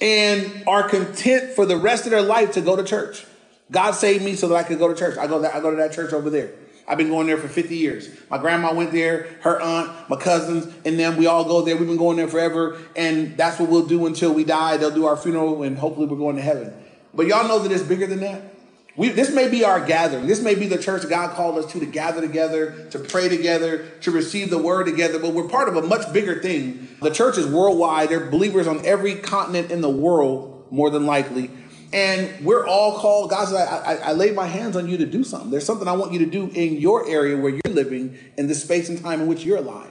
and 0.00 0.64
are 0.66 0.88
content 0.88 1.52
for 1.52 1.64
the 1.64 1.76
rest 1.76 2.04
of 2.04 2.10
their 2.10 2.22
life 2.22 2.52
to 2.52 2.60
go 2.60 2.76
to 2.76 2.84
church. 2.84 3.24
God 3.70 3.92
saved 3.92 4.24
me 4.24 4.34
so 4.34 4.48
that 4.48 4.56
I 4.56 4.62
could 4.62 4.78
go 4.78 4.88
to 4.88 4.94
church. 4.94 5.16
I 5.16 5.26
go, 5.26 5.44
I 5.44 5.60
go 5.60 5.70
to 5.70 5.76
that 5.76 5.92
church 5.92 6.12
over 6.12 6.30
there. 6.30 6.52
I've 6.88 6.98
been 6.98 7.08
going 7.08 7.26
there 7.26 7.36
for 7.36 7.48
50 7.48 7.76
years. 7.76 8.08
My 8.30 8.38
grandma 8.38 8.72
went 8.72 8.92
there, 8.92 9.28
her 9.40 9.60
aunt, 9.60 10.08
my 10.08 10.16
cousins, 10.16 10.72
and 10.84 10.98
then 10.98 11.16
we 11.16 11.26
all 11.26 11.44
go 11.44 11.62
there. 11.62 11.76
We've 11.76 11.88
been 11.88 11.96
going 11.96 12.16
there 12.16 12.28
forever, 12.28 12.78
and 12.94 13.36
that's 13.36 13.58
what 13.58 13.68
we'll 13.68 13.86
do 13.86 14.06
until 14.06 14.32
we 14.32 14.44
die. 14.44 14.76
They'll 14.76 14.92
do 14.92 15.06
our 15.06 15.16
funeral, 15.16 15.64
and 15.64 15.76
hopefully 15.76 16.06
we're 16.06 16.16
going 16.16 16.36
to 16.36 16.42
heaven. 16.42 16.72
But 17.12 17.26
y'all 17.26 17.48
know 17.48 17.58
that 17.58 17.72
it's 17.72 17.82
bigger 17.82 18.06
than 18.06 18.20
that. 18.20 18.54
We, 18.96 19.10
this 19.10 19.34
may 19.34 19.48
be 19.48 19.62
our 19.62 19.84
gathering. 19.84 20.26
This 20.26 20.40
may 20.40 20.54
be 20.54 20.66
the 20.66 20.78
church 20.78 21.06
God 21.08 21.34
called 21.34 21.58
us 21.58 21.70
to 21.72 21.80
to 21.80 21.86
gather 21.86 22.22
together, 22.22 22.86
to 22.90 22.98
pray 22.98 23.28
together, 23.28 23.86
to 24.02 24.10
receive 24.10 24.48
the 24.48 24.58
word 24.58 24.84
together. 24.84 25.18
But 25.18 25.34
we're 25.34 25.48
part 25.48 25.68
of 25.68 25.76
a 25.76 25.82
much 25.82 26.10
bigger 26.14 26.40
thing. 26.40 26.88
The 27.02 27.10
church 27.10 27.36
is 27.36 27.46
worldwide. 27.46 28.08
There 28.08 28.26
are 28.26 28.30
believers 28.30 28.66
on 28.66 28.84
every 28.86 29.16
continent 29.16 29.70
in 29.70 29.82
the 29.82 29.90
world, 29.90 30.66
more 30.70 30.88
than 30.88 31.04
likely. 31.04 31.50
And 31.92 32.44
we're 32.44 32.66
all 32.66 32.98
called, 32.98 33.30
God 33.30 33.46
said, 33.46 33.68
I, 33.68 34.10
I, 34.10 34.12
laid 34.12 34.34
my 34.34 34.46
hands 34.46 34.76
on 34.76 34.88
you 34.88 34.96
to 34.98 35.06
do 35.06 35.22
something. 35.22 35.50
There's 35.50 35.64
something 35.64 35.86
I 35.86 35.92
want 35.92 36.12
you 36.12 36.18
to 36.20 36.26
do 36.26 36.50
in 36.52 36.78
your 36.80 37.08
area 37.08 37.36
where 37.36 37.50
you're 37.50 37.74
living, 37.74 38.18
in 38.36 38.48
the 38.48 38.54
space 38.54 38.88
and 38.88 39.00
time 39.00 39.20
in 39.20 39.28
which 39.28 39.44
you're 39.44 39.58
alive. 39.58 39.90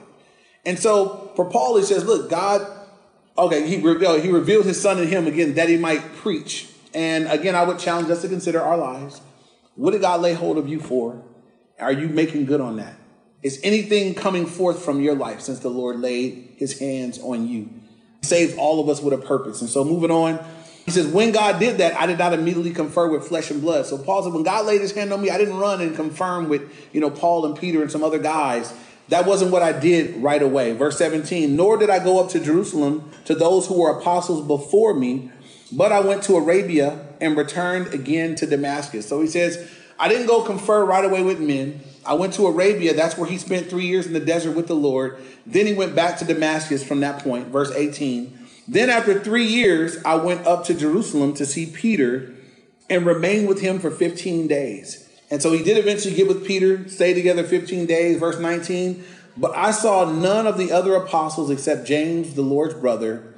And 0.66 0.78
so 0.78 1.32
for 1.36 1.48
Paul, 1.48 1.76
he 1.78 1.84
says, 1.84 2.04
look, 2.04 2.28
God, 2.28 2.66
okay, 3.38 3.66
he 3.66 3.80
revealed, 3.80 4.20
uh, 4.20 4.22
he 4.22 4.30
revealed 4.30 4.66
his 4.66 4.80
son 4.80 4.98
in 4.98 5.08
him 5.08 5.26
again 5.26 5.54
that 5.54 5.68
he 5.68 5.76
might 5.78 6.16
preach. 6.16 6.68
And 6.92 7.28
again, 7.28 7.54
I 7.54 7.62
would 7.62 7.78
challenge 7.78 8.10
us 8.10 8.22
to 8.22 8.28
consider 8.28 8.60
our 8.60 8.76
lives. 8.76 9.20
What 9.74 9.92
did 9.92 10.00
God 10.00 10.20
lay 10.20 10.34
hold 10.34 10.58
of 10.58 10.68
you 10.68 10.80
for? 10.80 11.22
Are 11.78 11.92
you 11.92 12.08
making 12.08 12.46
good 12.46 12.60
on 12.60 12.76
that? 12.76 12.94
Is 13.42 13.60
anything 13.62 14.14
coming 14.14 14.46
forth 14.46 14.84
from 14.84 15.00
your 15.00 15.14
life 15.14 15.40
since 15.40 15.60
the 15.60 15.68
Lord 15.68 16.00
laid 16.00 16.54
his 16.56 16.78
hands 16.78 17.18
on 17.18 17.46
you? 17.46 17.68
Saves 18.22 18.56
all 18.56 18.80
of 18.80 18.88
us 18.88 19.00
with 19.00 19.14
a 19.14 19.18
purpose. 19.18 19.60
And 19.60 19.70
so 19.70 19.84
moving 19.84 20.10
on, 20.10 20.44
he 20.86 20.92
says, 20.92 21.08
when 21.08 21.32
God 21.32 21.58
did 21.58 21.78
that, 21.78 21.96
I 21.96 22.06
did 22.06 22.16
not 22.16 22.32
immediately 22.32 22.70
confer 22.70 23.08
with 23.08 23.26
flesh 23.26 23.50
and 23.50 23.60
blood. 23.60 23.86
So 23.86 23.98
Paul 23.98 24.22
said, 24.22 24.32
when 24.32 24.44
God 24.44 24.66
laid 24.66 24.80
his 24.80 24.92
hand 24.92 25.12
on 25.12 25.20
me, 25.20 25.30
I 25.30 25.36
didn't 25.36 25.56
run 25.56 25.80
and 25.80 25.96
confirm 25.96 26.48
with, 26.48 26.62
you 26.94 27.00
know, 27.00 27.10
Paul 27.10 27.44
and 27.44 27.58
Peter 27.58 27.82
and 27.82 27.90
some 27.90 28.04
other 28.04 28.20
guys. 28.20 28.72
That 29.08 29.26
wasn't 29.26 29.50
what 29.50 29.62
I 29.62 29.72
did 29.72 30.16
right 30.22 30.40
away. 30.40 30.72
Verse 30.74 30.96
17, 30.96 31.56
nor 31.56 31.76
did 31.76 31.90
I 31.90 32.02
go 32.02 32.22
up 32.22 32.30
to 32.30 32.40
Jerusalem 32.40 33.10
to 33.24 33.34
those 33.34 33.66
who 33.66 33.80
were 33.80 33.98
apostles 33.98 34.46
before 34.46 34.94
me, 34.94 35.32
but 35.72 35.90
I 35.90 35.98
went 35.98 36.22
to 36.24 36.36
Arabia 36.36 37.04
and 37.20 37.36
returned 37.36 37.92
again 37.92 38.36
to 38.36 38.46
Damascus. 38.46 39.08
So 39.08 39.20
he 39.20 39.26
says, 39.26 39.68
I 39.98 40.08
didn't 40.08 40.28
go 40.28 40.42
confer 40.42 40.84
right 40.84 41.04
away 41.04 41.24
with 41.24 41.40
men. 41.40 41.80
I 42.04 42.14
went 42.14 42.34
to 42.34 42.46
Arabia. 42.46 42.94
That's 42.94 43.18
where 43.18 43.28
he 43.28 43.38
spent 43.38 43.68
three 43.68 43.86
years 43.86 44.06
in 44.06 44.12
the 44.12 44.20
desert 44.20 44.52
with 44.52 44.68
the 44.68 44.76
Lord. 44.76 45.18
Then 45.44 45.66
he 45.66 45.74
went 45.74 45.96
back 45.96 46.18
to 46.18 46.24
Damascus 46.24 46.84
from 46.84 47.00
that 47.00 47.24
point, 47.24 47.48
verse 47.48 47.72
18. 47.72 48.45
Then 48.68 48.90
after 48.90 49.18
three 49.20 49.46
years, 49.46 49.98
I 50.04 50.16
went 50.16 50.46
up 50.46 50.64
to 50.64 50.74
Jerusalem 50.74 51.34
to 51.34 51.46
see 51.46 51.66
Peter 51.66 52.34
and 52.90 53.06
remained 53.06 53.48
with 53.48 53.60
him 53.60 53.78
for 53.78 53.90
15 53.90 54.48
days. 54.48 55.08
And 55.30 55.42
so 55.42 55.52
he 55.52 55.62
did 55.62 55.78
eventually 55.78 56.14
get 56.14 56.28
with 56.28 56.46
Peter, 56.46 56.88
stay 56.88 57.14
together 57.14 57.44
15 57.44 57.86
days, 57.86 58.18
verse 58.18 58.38
19. 58.38 59.04
But 59.36 59.56
I 59.56 59.70
saw 59.70 60.10
none 60.10 60.46
of 60.46 60.56
the 60.56 60.72
other 60.72 60.94
apostles 60.94 61.50
except 61.50 61.86
James, 61.86 62.34
the 62.34 62.42
Lord's 62.42 62.74
brother. 62.74 63.34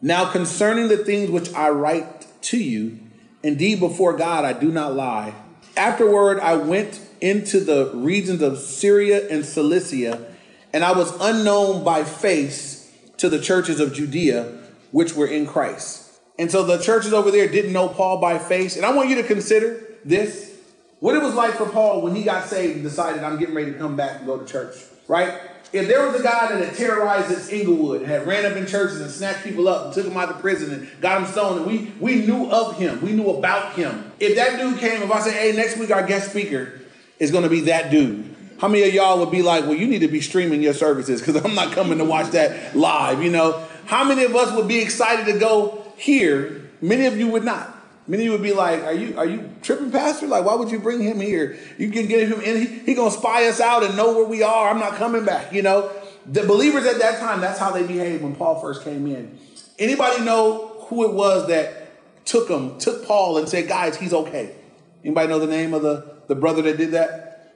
Now 0.00 0.30
concerning 0.30 0.88
the 0.88 0.96
things 0.96 1.30
which 1.30 1.52
I 1.54 1.68
write 1.70 2.26
to 2.42 2.58
you, 2.58 2.98
indeed 3.42 3.80
before 3.80 4.16
God 4.16 4.44
I 4.44 4.52
do 4.52 4.70
not 4.70 4.94
lie. 4.94 5.34
Afterward, 5.76 6.40
I 6.40 6.56
went 6.56 7.00
into 7.20 7.60
the 7.60 7.92
regions 7.94 8.42
of 8.42 8.58
Syria 8.58 9.28
and 9.28 9.44
Cilicia, 9.44 10.26
and 10.72 10.84
I 10.84 10.92
was 10.92 11.14
unknown 11.20 11.84
by 11.84 12.04
face 12.04 12.92
to 13.18 13.28
the 13.28 13.40
churches 13.40 13.78
of 13.78 13.92
Judea, 13.92 14.61
which 14.92 15.14
were 15.14 15.26
in 15.26 15.46
Christ. 15.46 16.20
And 16.38 16.50
so 16.50 16.62
the 16.62 16.78
churches 16.78 17.12
over 17.12 17.30
there 17.30 17.48
didn't 17.48 17.72
know 17.72 17.88
Paul 17.88 18.20
by 18.20 18.38
face. 18.38 18.76
And 18.76 18.86
I 18.86 18.94
want 18.94 19.08
you 19.08 19.16
to 19.16 19.22
consider 19.22 19.84
this 20.04 20.56
what 21.00 21.16
it 21.16 21.22
was 21.22 21.34
like 21.34 21.54
for 21.54 21.68
Paul 21.68 22.02
when 22.02 22.14
he 22.14 22.22
got 22.22 22.46
saved 22.46 22.76
and 22.76 22.84
decided, 22.84 23.24
I'm 23.24 23.38
getting 23.38 23.54
ready 23.54 23.72
to 23.72 23.78
come 23.78 23.96
back 23.96 24.18
and 24.18 24.26
go 24.26 24.38
to 24.38 24.46
church, 24.46 24.76
right? 25.08 25.40
If 25.72 25.88
there 25.88 26.06
was 26.06 26.20
a 26.20 26.22
guy 26.22 26.48
that 26.48 26.64
had 26.64 26.76
terrorized 26.76 27.28
this 27.28 27.50
Inglewood, 27.50 28.02
and 28.02 28.10
had 28.10 28.26
ran 28.26 28.44
up 28.44 28.56
in 28.56 28.66
churches 28.66 29.00
and 29.00 29.10
snatched 29.10 29.42
people 29.42 29.68
up 29.68 29.86
and 29.86 29.94
took 29.94 30.04
them 30.04 30.16
out 30.16 30.28
of 30.28 30.38
prison 30.40 30.72
and 30.72 31.00
got 31.00 31.20
them 31.20 31.32
stoned, 31.32 31.60
and 31.60 31.66
we, 31.66 31.92
we 31.98 32.26
knew 32.26 32.50
of 32.50 32.76
him, 32.76 33.00
we 33.00 33.12
knew 33.12 33.30
about 33.30 33.72
him. 33.72 34.12
If 34.20 34.36
that 34.36 34.58
dude 34.58 34.78
came, 34.78 35.02
if 35.02 35.10
I 35.10 35.20
say, 35.20 35.32
hey, 35.32 35.56
next 35.56 35.78
week 35.78 35.90
our 35.90 36.06
guest 36.06 36.30
speaker 36.30 36.80
is 37.18 37.30
going 37.30 37.44
to 37.44 37.50
be 37.50 37.62
that 37.62 37.90
dude, 37.90 38.32
how 38.60 38.68
many 38.68 38.86
of 38.86 38.94
y'all 38.94 39.18
would 39.18 39.32
be 39.32 39.42
like, 39.42 39.64
well, 39.64 39.74
you 39.74 39.88
need 39.88 40.00
to 40.00 40.08
be 40.08 40.20
streaming 40.20 40.62
your 40.62 40.74
services 40.74 41.20
because 41.20 41.42
I'm 41.42 41.54
not 41.54 41.72
coming 41.72 41.98
to 41.98 42.04
watch 42.04 42.30
that 42.30 42.76
live, 42.76 43.22
you 43.22 43.30
know? 43.30 43.66
How 43.86 44.04
many 44.04 44.24
of 44.24 44.34
us 44.34 44.54
would 44.54 44.68
be 44.68 44.80
excited 44.80 45.26
to 45.32 45.38
go 45.38 45.84
here? 45.96 46.70
Many 46.80 47.06
of 47.06 47.18
you 47.18 47.28
would 47.28 47.44
not. 47.44 47.78
Many 48.06 48.22
of 48.22 48.24
you 48.26 48.32
would 48.32 48.42
be 48.42 48.52
like, 48.52 48.82
"Are 48.82 48.92
you 48.92 49.16
are 49.16 49.26
you 49.26 49.50
tripping, 49.62 49.90
Pastor? 49.90 50.26
Like, 50.26 50.44
why 50.44 50.54
would 50.54 50.70
you 50.70 50.80
bring 50.80 51.00
him 51.00 51.20
here? 51.20 51.56
You 51.78 51.90
can 51.90 52.06
get 52.06 52.28
him 52.28 52.40
in. 52.40 52.66
He, 52.66 52.66
he 52.80 52.94
gonna 52.94 53.10
spy 53.12 53.46
us 53.46 53.60
out 53.60 53.84
and 53.84 53.96
know 53.96 54.16
where 54.16 54.24
we 54.24 54.42
are. 54.42 54.70
I'm 54.70 54.80
not 54.80 54.94
coming 54.94 55.24
back." 55.24 55.52
You 55.52 55.62
know, 55.62 55.90
the 56.26 56.42
believers 56.42 56.84
at 56.84 56.98
that 56.98 57.20
time, 57.20 57.40
that's 57.40 57.60
how 57.60 57.70
they 57.70 57.86
behaved 57.86 58.22
when 58.22 58.34
Paul 58.34 58.60
first 58.60 58.82
came 58.82 59.06
in. 59.06 59.38
Anybody 59.78 60.24
know 60.24 60.84
who 60.88 61.04
it 61.08 61.14
was 61.14 61.46
that 61.48 62.24
took 62.24 62.48
him, 62.48 62.78
took 62.78 63.06
Paul, 63.06 63.38
and 63.38 63.48
said, 63.48 63.68
"Guys, 63.68 63.96
he's 63.96 64.12
okay." 64.12 64.56
Anybody 65.04 65.28
know 65.28 65.38
the 65.38 65.46
name 65.46 65.72
of 65.72 65.82
the 65.82 66.04
the 66.26 66.34
brother 66.34 66.62
that 66.62 66.76
did 66.76 66.90
that? 66.92 67.54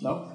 No, 0.00 0.32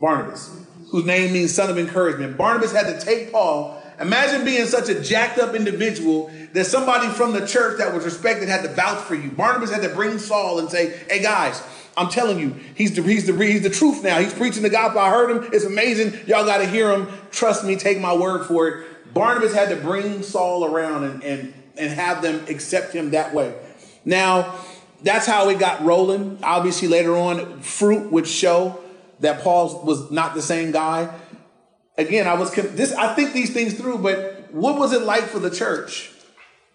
Barnabas, 0.00 0.50
whose 0.90 1.04
name 1.04 1.34
means 1.34 1.54
son 1.54 1.68
of 1.68 1.78
encouragement. 1.78 2.38
Barnabas 2.38 2.72
had 2.72 2.98
to 2.98 3.04
take 3.04 3.30
Paul 3.30 3.82
Imagine 4.00 4.44
being 4.44 4.66
such 4.66 4.88
a 4.88 5.00
jacked 5.00 5.38
up 5.38 5.54
individual 5.54 6.30
that 6.52 6.66
somebody 6.66 7.08
from 7.08 7.32
the 7.32 7.46
church 7.46 7.78
that 7.78 7.94
was 7.94 8.04
respected 8.04 8.48
had 8.48 8.62
to 8.62 8.68
vouch 8.68 8.98
for 8.98 9.14
you. 9.14 9.30
Barnabas 9.30 9.72
had 9.72 9.82
to 9.82 9.88
bring 9.88 10.18
Saul 10.18 10.58
and 10.58 10.70
say, 10.70 10.98
"Hey 11.08 11.22
guys, 11.22 11.62
I'm 11.96 12.08
telling 12.08 12.38
you, 12.38 12.54
he's 12.74 12.94
the 12.94 13.02
he's 13.02 13.26
the 13.26 13.32
he's 13.32 13.62
the 13.62 13.70
truth 13.70 14.02
now. 14.02 14.18
He's 14.18 14.34
preaching 14.34 14.62
the 14.62 14.70
gospel. 14.70 15.00
I 15.00 15.10
heard 15.10 15.30
him. 15.30 15.50
It's 15.52 15.64
amazing. 15.64 16.12
Y'all 16.26 16.44
got 16.44 16.58
to 16.58 16.66
hear 16.66 16.90
him. 16.92 17.08
Trust 17.30 17.64
me. 17.64 17.76
Take 17.76 18.00
my 18.00 18.14
word 18.14 18.46
for 18.46 18.68
it." 18.68 19.14
Barnabas 19.14 19.54
had 19.54 19.70
to 19.70 19.76
bring 19.76 20.22
Saul 20.22 20.64
around 20.66 21.04
and 21.04 21.22
and 21.22 21.54
and 21.78 21.90
have 21.92 22.20
them 22.20 22.44
accept 22.48 22.92
him 22.92 23.10
that 23.10 23.32
way. 23.32 23.54
Now, 24.04 24.54
that's 25.02 25.26
how 25.26 25.48
it 25.48 25.58
got 25.58 25.84
rolling. 25.84 26.38
Obviously, 26.42 26.88
later 26.88 27.16
on, 27.16 27.60
fruit 27.60 28.12
would 28.12 28.26
show 28.26 28.78
that 29.20 29.40
Paul 29.40 29.82
was 29.84 30.10
not 30.10 30.34
the 30.34 30.42
same 30.42 30.72
guy 30.72 31.08
again, 31.98 32.26
I 32.26 32.34
was 32.34 32.52
this. 32.52 32.92
I 32.92 33.14
think 33.14 33.32
these 33.32 33.52
things 33.52 33.74
through. 33.74 33.98
But 33.98 34.52
what 34.52 34.78
was 34.78 34.92
it 34.92 35.02
like 35.02 35.24
for 35.24 35.38
the 35.38 35.50
church, 35.50 36.10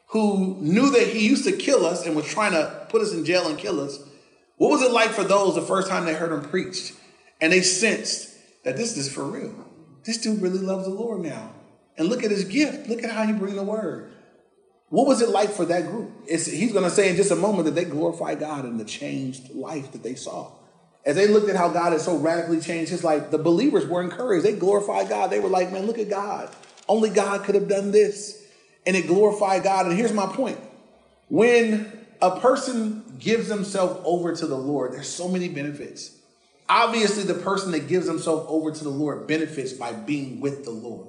who 0.07 0.57
knew 0.59 0.89
that 0.91 1.07
he 1.07 1.27
used 1.27 1.45
to 1.45 1.51
kill 1.51 1.85
us 1.85 2.05
and 2.05 2.15
was 2.15 2.25
trying 2.25 2.51
to 2.51 2.87
put 2.89 3.01
us 3.01 3.13
in 3.13 3.25
jail 3.25 3.47
and 3.47 3.57
kill 3.57 3.79
us? 3.79 3.99
What 4.57 4.71
was 4.71 4.81
it 4.81 4.91
like 4.91 5.11
for 5.11 5.23
those 5.23 5.55
the 5.55 5.61
first 5.61 5.89
time 5.89 6.05
they 6.05 6.13
heard 6.13 6.31
him 6.31 6.47
preached, 6.49 6.93
and 7.39 7.51
they 7.51 7.61
sensed 7.61 8.35
that 8.63 8.77
this 8.77 8.97
is 8.97 9.11
for 9.11 9.23
real? 9.23 9.53
This 10.03 10.17
dude 10.17 10.41
really 10.41 10.59
loves 10.59 10.85
the 10.85 10.91
Lord 10.91 11.21
now, 11.21 11.51
and 11.97 12.07
look 12.07 12.23
at 12.23 12.31
his 12.31 12.43
gift. 12.43 12.87
Look 12.87 13.03
at 13.03 13.11
how 13.11 13.25
he 13.25 13.33
bring 13.33 13.55
the 13.55 13.63
word. 13.63 14.13
What 14.89 15.07
was 15.07 15.21
it 15.21 15.29
like 15.29 15.51
for 15.51 15.63
that 15.65 15.87
group? 15.87 16.11
It's, 16.27 16.45
he's 16.45 16.73
going 16.73 16.83
to 16.83 16.89
say 16.89 17.09
in 17.09 17.15
just 17.15 17.31
a 17.31 17.35
moment 17.35 17.63
that 17.63 17.75
they 17.75 17.85
glorify 17.85 18.35
God 18.35 18.65
in 18.65 18.77
the 18.77 18.83
changed 18.83 19.55
life 19.55 19.93
that 19.93 20.03
they 20.03 20.15
saw 20.15 20.51
as 21.05 21.15
they 21.15 21.27
looked 21.27 21.49
at 21.49 21.55
how 21.55 21.69
God 21.69 21.93
had 21.93 22.01
so 22.01 22.17
radically 22.17 22.59
changed 22.59 22.91
his 22.91 23.03
life, 23.03 23.31
the 23.31 23.37
believers 23.37 23.87
were 23.87 24.01
encouraged. 24.01 24.45
They 24.45 24.53
glorified 24.53 25.09
God. 25.09 25.29
They 25.29 25.39
were 25.39 25.49
like, 25.49 25.71
man, 25.71 25.87
look 25.87 25.97
at 25.97 26.09
God. 26.09 26.49
Only 26.87 27.09
God 27.09 27.43
could 27.43 27.55
have 27.55 27.67
done 27.67 27.91
this. 27.91 28.45
And 28.85 28.95
it 28.95 29.07
glorified 29.07 29.63
God. 29.63 29.87
And 29.87 29.97
here's 29.97 30.13
my 30.13 30.27
point 30.27 30.59
when 31.27 32.05
a 32.21 32.39
person 32.39 33.15
gives 33.19 33.47
himself 33.47 34.01
over 34.03 34.35
to 34.35 34.45
the 34.45 34.57
Lord, 34.57 34.93
there's 34.93 35.09
so 35.09 35.27
many 35.27 35.49
benefits. 35.49 36.17
Obviously, 36.69 37.23
the 37.23 37.33
person 37.33 37.71
that 37.71 37.87
gives 37.87 38.07
himself 38.07 38.45
over 38.47 38.71
to 38.71 38.83
the 38.83 38.89
Lord 38.89 39.27
benefits 39.27 39.73
by 39.73 39.91
being 39.91 40.39
with 40.39 40.63
the 40.63 40.71
Lord. 40.71 41.07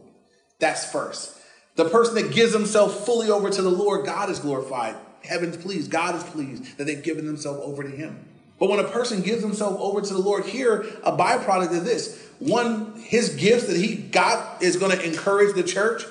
That's 0.59 0.91
first. 0.91 1.39
The 1.77 1.89
person 1.89 2.15
that 2.17 2.33
gives 2.33 2.53
himself 2.53 3.05
fully 3.05 3.31
over 3.31 3.49
to 3.49 3.63
the 3.63 3.71
Lord, 3.71 4.05
God 4.05 4.29
is 4.29 4.39
glorified. 4.39 4.97
Heaven's 5.25 5.57
pleased. 5.57 5.91
God 5.91 6.15
is 6.17 6.25
pleased 6.25 6.79
that 6.79 6.85
they've 6.85 7.03
given 7.03 7.27
themselves 7.27 7.61
over 7.63 7.83
to 7.83 7.89
Him. 7.89 8.25
But 8.63 8.71
when 8.71 8.79
a 8.79 8.85
person 8.85 9.23
gives 9.23 9.43
himself 9.43 9.77
over 9.81 10.01
to 10.01 10.15
the 10.15 10.21
Lord, 10.21 10.45
here, 10.45 10.87
a 11.03 11.11
byproduct 11.11 11.77
of 11.77 11.85
this, 11.85 12.29
one, 12.39 12.95
his 12.97 13.31
gifts 13.31 13.67
that 13.67 13.77
he 13.77 13.97
got 13.97 14.63
is 14.63 14.77
going 14.77 14.97
to 14.97 15.05
encourage 15.05 15.57
the 15.57 15.65
church. 15.65 16.05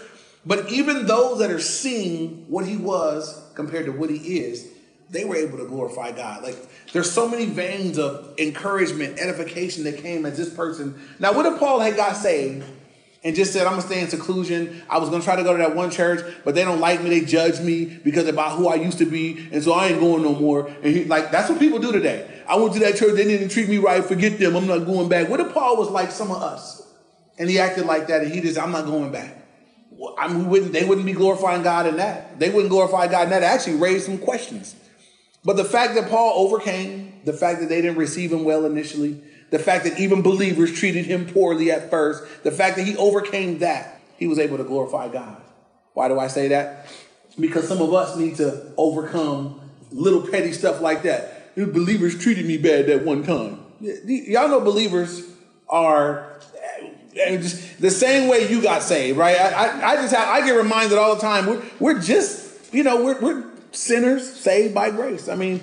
But 0.45 0.69
even 0.69 1.05
those 1.05 1.39
that 1.39 1.49
are 1.49 1.61
seeing 1.61 2.43
what 2.49 2.67
he 2.67 2.75
was 2.75 3.41
compared 3.55 3.85
to 3.85 3.93
what 3.93 4.09
he 4.09 4.39
is, 4.39 4.67
they 5.09 5.23
were 5.23 5.37
able 5.37 5.59
to 5.59 5.65
glorify 5.65 6.11
God. 6.11 6.43
Like 6.43 6.57
there's 6.91 7.09
so 7.09 7.25
many 7.25 7.45
veins 7.45 7.97
of 7.97 8.37
encouragement, 8.37 9.17
edification 9.17 9.85
that 9.85 9.99
came 9.99 10.25
as 10.25 10.35
this 10.35 10.53
person. 10.53 10.99
Now, 11.19 11.31
what 11.31 11.45
if 11.45 11.57
Paul 11.57 11.79
had 11.79 11.95
got 11.95 12.17
saved 12.17 12.65
and 13.23 13.35
just 13.35 13.53
said, 13.53 13.67
I'm 13.67 13.73
gonna 13.73 13.83
stay 13.83 14.01
in 14.01 14.09
seclusion. 14.09 14.81
I 14.89 14.97
was 14.97 15.09
gonna 15.09 15.23
try 15.23 15.35
to 15.35 15.43
go 15.43 15.51
to 15.51 15.57
that 15.59 15.75
one 15.75 15.91
church, 15.91 16.21
but 16.43 16.55
they 16.55 16.63
don't 16.63 16.79
like 16.79 17.01
me. 17.01 17.09
They 17.09 17.25
judge 17.25 17.59
me 17.59 17.85
because 17.85 18.27
about 18.27 18.57
who 18.57 18.67
I 18.67 18.75
used 18.75 18.97
to 18.97 19.05
be, 19.05 19.47
and 19.51 19.63
so 19.63 19.73
I 19.73 19.87
ain't 19.87 19.99
going 19.99 20.23
no 20.23 20.33
more. 20.33 20.67
And 20.67 20.95
he, 20.95 21.03
like 21.05 21.31
that's 21.31 21.49
what 21.49 21.59
people 21.59 21.79
do 21.79 21.91
today. 21.91 22.27
I 22.47 22.55
went 22.57 22.73
to 22.73 22.79
that 22.79 22.97
church, 22.97 23.15
they 23.15 23.23
didn't 23.23 23.49
treat 23.49 23.69
me 23.69 23.77
right. 23.77 24.03
Forget 24.03 24.39
them. 24.39 24.55
I'm 24.55 24.67
not 24.67 24.79
going 24.79 25.07
back. 25.07 25.29
What 25.29 25.39
if 25.39 25.53
Paul 25.53 25.77
was 25.77 25.89
like 25.89 26.11
some 26.11 26.31
of 26.31 26.41
us, 26.41 26.81
and 27.37 27.49
he 27.49 27.59
acted 27.59 27.85
like 27.85 28.07
that, 28.07 28.23
and 28.23 28.31
he 28.31 28.41
just, 28.41 28.59
I'm 28.59 28.71
not 28.71 28.85
going 28.85 29.11
back. 29.11 29.37
I 30.17 30.27
mean, 30.27 30.49
wouldn't, 30.49 30.73
they 30.73 30.83
wouldn't 30.83 31.05
be 31.05 31.13
glorifying 31.13 31.61
God 31.61 31.85
in 31.85 31.97
that. 31.97 32.39
They 32.39 32.49
wouldn't 32.49 32.69
glorify 32.69 33.07
God 33.07 33.23
in 33.23 33.29
that. 33.29 33.43
It 33.43 33.45
actually 33.45 33.75
raised 33.75 34.05
some 34.05 34.17
questions. 34.17 34.75
But 35.43 35.57
the 35.57 35.65
fact 35.65 35.95
that 35.95 36.09
Paul 36.09 36.33
overcame, 36.35 37.21
the 37.23 37.33
fact 37.33 37.59
that 37.59 37.69
they 37.69 37.81
didn't 37.81 37.97
receive 37.97 38.31
him 38.31 38.43
well 38.43 38.65
initially, 38.65 39.21
the 39.51 39.59
fact 39.59 39.83
that 39.83 39.99
even 39.99 40.21
believers 40.21 40.73
treated 40.73 41.05
him 41.05 41.27
poorly 41.27 41.71
at 41.71 41.89
first, 41.89 42.23
the 42.43 42.51
fact 42.51 42.77
that 42.77 42.87
he 42.87 42.95
overcame 42.97 43.59
that, 43.59 44.01
he 44.17 44.27
was 44.27 44.39
able 44.39 44.57
to 44.57 44.63
glorify 44.63 45.07
God. 45.09 45.41
Why 45.93 46.07
do 46.07 46.17
I 46.17 46.27
say 46.27 46.47
that? 46.47 46.87
Because 47.39 47.67
some 47.67 47.81
of 47.81 47.93
us 47.93 48.15
need 48.17 48.37
to 48.37 48.71
overcome 48.77 49.61
little 49.91 50.25
petty 50.25 50.53
stuff 50.53 50.81
like 50.81 51.03
that. 51.03 51.55
Believers 51.55 52.17
treated 52.17 52.45
me 52.45 52.57
bad 52.57 52.87
that 52.87 53.05
one 53.05 53.23
time. 53.23 53.59
Y'all 53.81 54.47
know 54.47 54.61
believers 54.61 55.27
are 55.67 56.39
eh, 57.15 57.37
just 57.37 57.81
the 57.81 57.91
same 57.91 58.29
way 58.29 58.49
you 58.49 58.61
got 58.61 58.83
saved, 58.83 59.17
right? 59.17 59.37
I, 59.37 59.49
I, 59.49 59.91
I, 59.91 59.95
just 59.95 60.15
have 60.15 60.29
I 60.29 60.45
get 60.45 60.51
reminded 60.51 60.97
all 60.97 61.15
the 61.15 61.21
time. 61.21 61.45
We're 61.45 61.63
we're 61.79 61.99
just 61.99 62.73
you 62.73 62.83
know 62.83 63.03
we're 63.03 63.19
we're 63.19 63.43
sinners 63.71 64.31
saved 64.31 64.73
by 64.73 64.91
grace. 64.91 65.27
I 65.27 65.35
mean, 65.35 65.61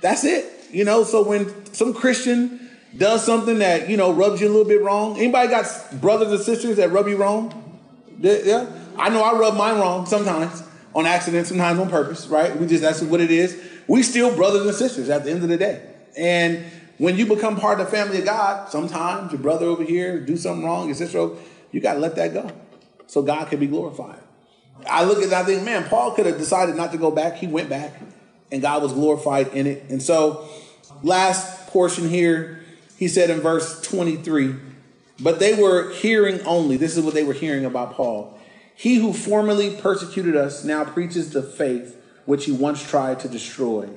that's 0.00 0.24
it. 0.24 0.46
You 0.72 0.84
know, 0.84 1.04
so 1.04 1.22
when 1.22 1.72
some 1.72 1.94
Christian 1.94 2.67
does 2.96 3.24
something 3.24 3.58
that 3.58 3.88
you 3.88 3.96
know 3.96 4.12
rubs 4.12 4.40
you 4.40 4.48
a 4.48 4.50
little 4.50 4.68
bit 4.68 4.82
wrong. 4.82 5.18
Anybody 5.18 5.48
got 5.48 5.66
brothers 6.00 6.32
and 6.32 6.40
sisters 6.40 6.76
that 6.76 6.90
rub 6.90 7.08
you 7.08 7.16
wrong? 7.16 7.80
Yeah, 8.18 8.66
I 8.96 9.08
know 9.10 9.22
I 9.22 9.38
rub 9.38 9.56
mine 9.56 9.78
wrong 9.78 10.06
sometimes 10.06 10.62
on 10.94 11.06
accident, 11.06 11.46
sometimes 11.46 11.78
on 11.78 11.90
purpose. 11.90 12.26
Right? 12.26 12.56
We 12.56 12.66
just 12.66 12.82
that's 12.82 13.02
what 13.02 13.20
it 13.20 13.30
is. 13.30 13.60
We 13.86 14.02
still 14.02 14.34
brothers 14.34 14.66
and 14.66 14.74
sisters 14.74 15.08
at 15.08 15.24
the 15.24 15.30
end 15.30 15.42
of 15.42 15.48
the 15.48 15.56
day. 15.56 15.82
And 16.16 16.64
when 16.98 17.16
you 17.16 17.26
become 17.26 17.56
part 17.56 17.80
of 17.80 17.86
the 17.86 17.92
family 17.92 18.18
of 18.18 18.24
God, 18.24 18.68
sometimes 18.70 19.32
your 19.32 19.40
brother 19.40 19.66
over 19.66 19.84
here 19.84 20.20
do 20.20 20.36
something 20.36 20.64
wrong, 20.64 20.86
your 20.86 20.96
sister, 20.96 21.18
over, 21.18 21.40
you 21.70 21.80
got 21.80 21.94
to 21.94 22.00
let 22.00 22.16
that 22.16 22.34
go 22.34 22.50
so 23.06 23.22
God 23.22 23.48
can 23.48 23.60
be 23.60 23.66
glorified. 23.66 24.18
I 24.88 25.04
look 25.04 25.22
at 25.22 25.30
that, 25.30 25.42
I 25.42 25.46
think, 25.46 25.64
man, 25.64 25.84
Paul 25.84 26.12
could 26.12 26.26
have 26.26 26.38
decided 26.38 26.76
not 26.76 26.92
to 26.92 26.98
go 26.98 27.10
back. 27.10 27.36
He 27.36 27.46
went 27.46 27.68
back 27.68 27.94
and 28.50 28.62
God 28.62 28.82
was 28.82 28.92
glorified 28.92 29.48
in 29.48 29.66
it. 29.66 29.84
And 29.90 30.02
so, 30.02 30.48
last 31.02 31.68
portion 31.68 32.08
here, 32.08 32.64
he 32.98 33.08
said 33.08 33.30
in 33.30 33.40
verse 33.40 33.80
23, 33.82 34.56
but 35.20 35.38
they 35.38 35.54
were 35.54 35.90
hearing 35.92 36.40
only. 36.42 36.76
This 36.76 36.96
is 36.96 37.04
what 37.04 37.14
they 37.14 37.24
were 37.24 37.32
hearing 37.32 37.64
about 37.64 37.94
Paul. 37.94 38.38
He 38.74 38.96
who 38.96 39.12
formerly 39.12 39.76
persecuted 39.76 40.36
us 40.36 40.64
now 40.64 40.84
preaches 40.84 41.30
the 41.30 41.42
faith 41.42 41.96
which 42.26 42.44
he 42.44 42.52
once 42.52 42.86
tried 42.86 43.20
to 43.20 43.28
destroy. 43.28 43.88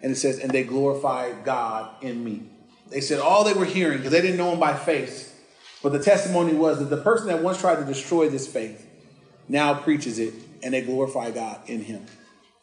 And 0.00 0.12
it 0.12 0.16
says, 0.16 0.38
and 0.38 0.50
they 0.50 0.64
glorified 0.64 1.44
God 1.44 2.02
in 2.02 2.24
me. 2.24 2.44
They 2.88 3.00
said 3.00 3.18
all 3.18 3.44
they 3.44 3.52
were 3.52 3.64
hearing, 3.64 3.98
because 3.98 4.12
they 4.12 4.22
didn't 4.22 4.36
know 4.36 4.52
him 4.52 4.60
by 4.60 4.74
face, 4.74 5.34
but 5.82 5.90
the 5.90 5.98
testimony 5.98 6.54
was 6.54 6.78
that 6.78 6.90
the 6.90 6.96
person 6.96 7.26
that 7.26 7.42
once 7.42 7.60
tried 7.60 7.76
to 7.76 7.84
destroy 7.84 8.28
this 8.28 8.46
faith 8.46 8.88
now 9.48 9.74
preaches 9.74 10.18
it, 10.18 10.34
and 10.62 10.72
they 10.72 10.82
glorify 10.82 11.30
God 11.30 11.60
in 11.68 11.82
him. 11.82 12.06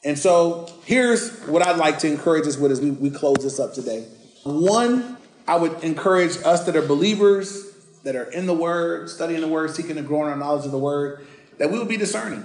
And 0.03 0.17
so 0.17 0.69
here's 0.85 1.37
what 1.41 1.65
I'd 1.65 1.77
like 1.77 1.99
to 1.99 2.07
encourage 2.07 2.47
us 2.47 2.57
with 2.57 2.71
as 2.71 2.81
we, 2.81 2.91
we 2.91 3.09
close 3.09 3.37
this 3.41 3.59
up 3.59 3.73
today. 3.73 4.05
One, 4.43 5.17
I 5.47 5.57
would 5.57 5.83
encourage 5.83 6.37
us 6.45 6.65
that 6.65 6.75
are 6.75 6.81
believers, 6.81 7.71
that 8.03 8.15
are 8.15 8.31
in 8.31 8.45
the 8.45 8.53
Word, 8.53 9.09
studying 9.09 9.41
the 9.41 9.47
Word, 9.47 9.71
seeking 9.71 9.95
to 9.95 10.01
grow 10.01 10.23
in 10.23 10.29
our 10.29 10.35
knowledge 10.35 10.65
of 10.65 10.71
the 10.71 10.77
Word, 10.77 11.25
that 11.57 11.71
we 11.71 11.77
would 11.77 11.87
be 11.87 11.97
discerning, 11.97 12.43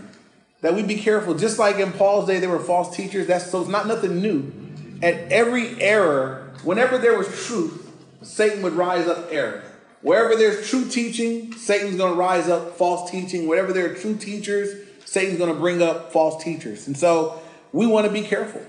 that 0.60 0.74
we'd 0.74 0.88
be 0.88 0.96
careful. 0.96 1.34
Just 1.34 1.58
like 1.58 1.76
in 1.76 1.92
Paul's 1.92 2.26
day, 2.26 2.40
there 2.40 2.48
were 2.48 2.58
false 2.58 2.94
teachers. 2.94 3.26
That's 3.26 3.50
so 3.50 3.60
it's 3.60 3.70
not 3.70 3.86
nothing 3.86 4.20
new. 4.20 4.52
At 5.02 5.30
every 5.30 5.80
error, 5.80 6.52
whenever 6.64 6.98
there 6.98 7.16
was 7.16 7.28
truth, 7.46 7.92
Satan 8.22 8.62
would 8.62 8.72
rise 8.72 9.06
up 9.06 9.28
error. 9.30 9.62
Wherever 10.00 10.36
there's 10.36 10.68
true 10.68 10.88
teaching, 10.88 11.52
Satan's 11.52 11.96
going 11.96 12.12
to 12.12 12.18
rise 12.18 12.48
up 12.48 12.76
false 12.76 13.10
teaching. 13.10 13.48
Wherever 13.48 13.72
there 13.72 13.90
are 13.90 13.94
true 13.94 14.16
teachers, 14.16 14.86
Satan's 15.04 15.38
going 15.38 15.52
to 15.52 15.58
bring 15.58 15.82
up 15.82 16.12
false 16.12 16.42
teachers. 16.42 16.86
And 16.86 16.96
so 16.96 17.40
we 17.72 17.86
want 17.86 18.06
to 18.06 18.12
be 18.12 18.22
careful 18.22 18.62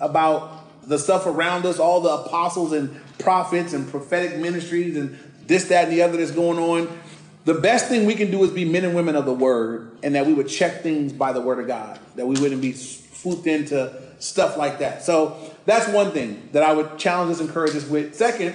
about 0.00 0.86
the 0.88 0.98
stuff 0.98 1.26
around 1.26 1.66
us, 1.66 1.78
all 1.78 2.00
the 2.00 2.10
apostles 2.10 2.72
and 2.72 3.00
prophets 3.18 3.72
and 3.72 3.88
prophetic 3.88 4.38
ministries 4.38 4.96
and 4.96 5.18
this, 5.46 5.64
that, 5.68 5.84
and 5.84 5.92
the 5.92 6.02
other 6.02 6.16
that's 6.16 6.30
going 6.30 6.58
on. 6.58 6.98
The 7.44 7.54
best 7.54 7.88
thing 7.88 8.06
we 8.06 8.14
can 8.14 8.30
do 8.30 8.42
is 8.42 8.50
be 8.50 8.64
men 8.64 8.84
and 8.84 8.94
women 8.94 9.14
of 9.14 9.24
the 9.24 9.32
word 9.32 9.98
and 10.02 10.14
that 10.14 10.26
we 10.26 10.34
would 10.34 10.48
check 10.48 10.82
things 10.82 11.12
by 11.12 11.32
the 11.32 11.40
word 11.40 11.60
of 11.60 11.66
God, 11.66 12.00
that 12.16 12.26
we 12.26 12.38
wouldn't 12.40 12.60
be 12.60 12.72
swooped 12.72 13.46
into 13.46 14.02
stuff 14.18 14.56
like 14.56 14.80
that. 14.80 15.02
So 15.02 15.36
that's 15.64 15.88
one 15.88 16.10
thing 16.10 16.48
that 16.52 16.62
I 16.62 16.72
would 16.72 16.98
challenge 16.98 17.32
us, 17.32 17.40
encourage 17.40 17.76
us 17.76 17.86
with. 17.88 18.14
Second, 18.14 18.54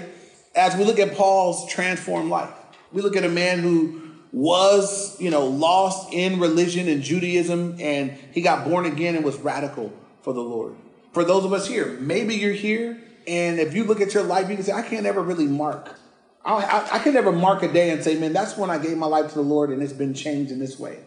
as 0.56 0.76
we 0.76 0.84
look 0.84 1.00
at 1.00 1.16
Paul's 1.16 1.70
transformed 1.70 2.30
life, 2.30 2.54
we 2.92 3.02
look 3.02 3.16
at 3.16 3.24
a 3.24 3.30
man 3.30 3.60
who 3.60 4.02
was, 4.34 5.20
you 5.20 5.30
know, 5.30 5.46
lost 5.46 6.14
in 6.14 6.40
religion 6.40 6.88
and 6.88 7.02
Judaism, 7.02 7.78
and 7.80 8.12
he 8.34 8.42
got 8.42 8.68
born 8.68 8.86
again 8.86 9.16
and 9.16 9.26
was 9.26 9.38
radical 9.38 9.92
for 10.22 10.34
the 10.34 10.42
Lord. 10.42 10.76
For 11.14 11.24
those 11.24 11.44
of 11.44 11.54
us 11.54 11.68
here, 11.68 11.98
maybe 12.00 12.36
you're 12.36 12.54
here, 12.54 13.02
and 13.32 13.62
if 13.62 13.74
you 13.74 13.86
look 13.86 14.02
at 14.02 14.14
your 14.14 14.24
life, 14.24 14.50
you 14.50 14.56
can 14.56 14.66
say, 14.66 14.74
I 14.74 14.82
can't 14.82 15.06
ever 15.06 15.22
really 15.22 15.46
mark. 15.46 15.96
I, 16.44 16.56
I, 16.56 16.96
I 16.96 17.00
can 17.00 17.14
never 17.14 17.32
mark 17.32 17.64
a 17.64 17.72
day 17.72 17.92
and 17.92 18.04
say, 18.04 18.20
man, 18.20 18.34
that's 18.34 18.58
when 18.58 18.70
I 18.70 18.78
gave 18.78 18.98
my 18.98 19.08
life 19.08 19.30
to 19.30 19.36
the 19.36 19.42
Lord 19.42 19.70
and 19.70 19.82
it's 19.82 19.94
been 19.94 20.14
changed 20.14 20.52
in 20.52 20.60
this 20.60 20.78
way. 20.78 21.00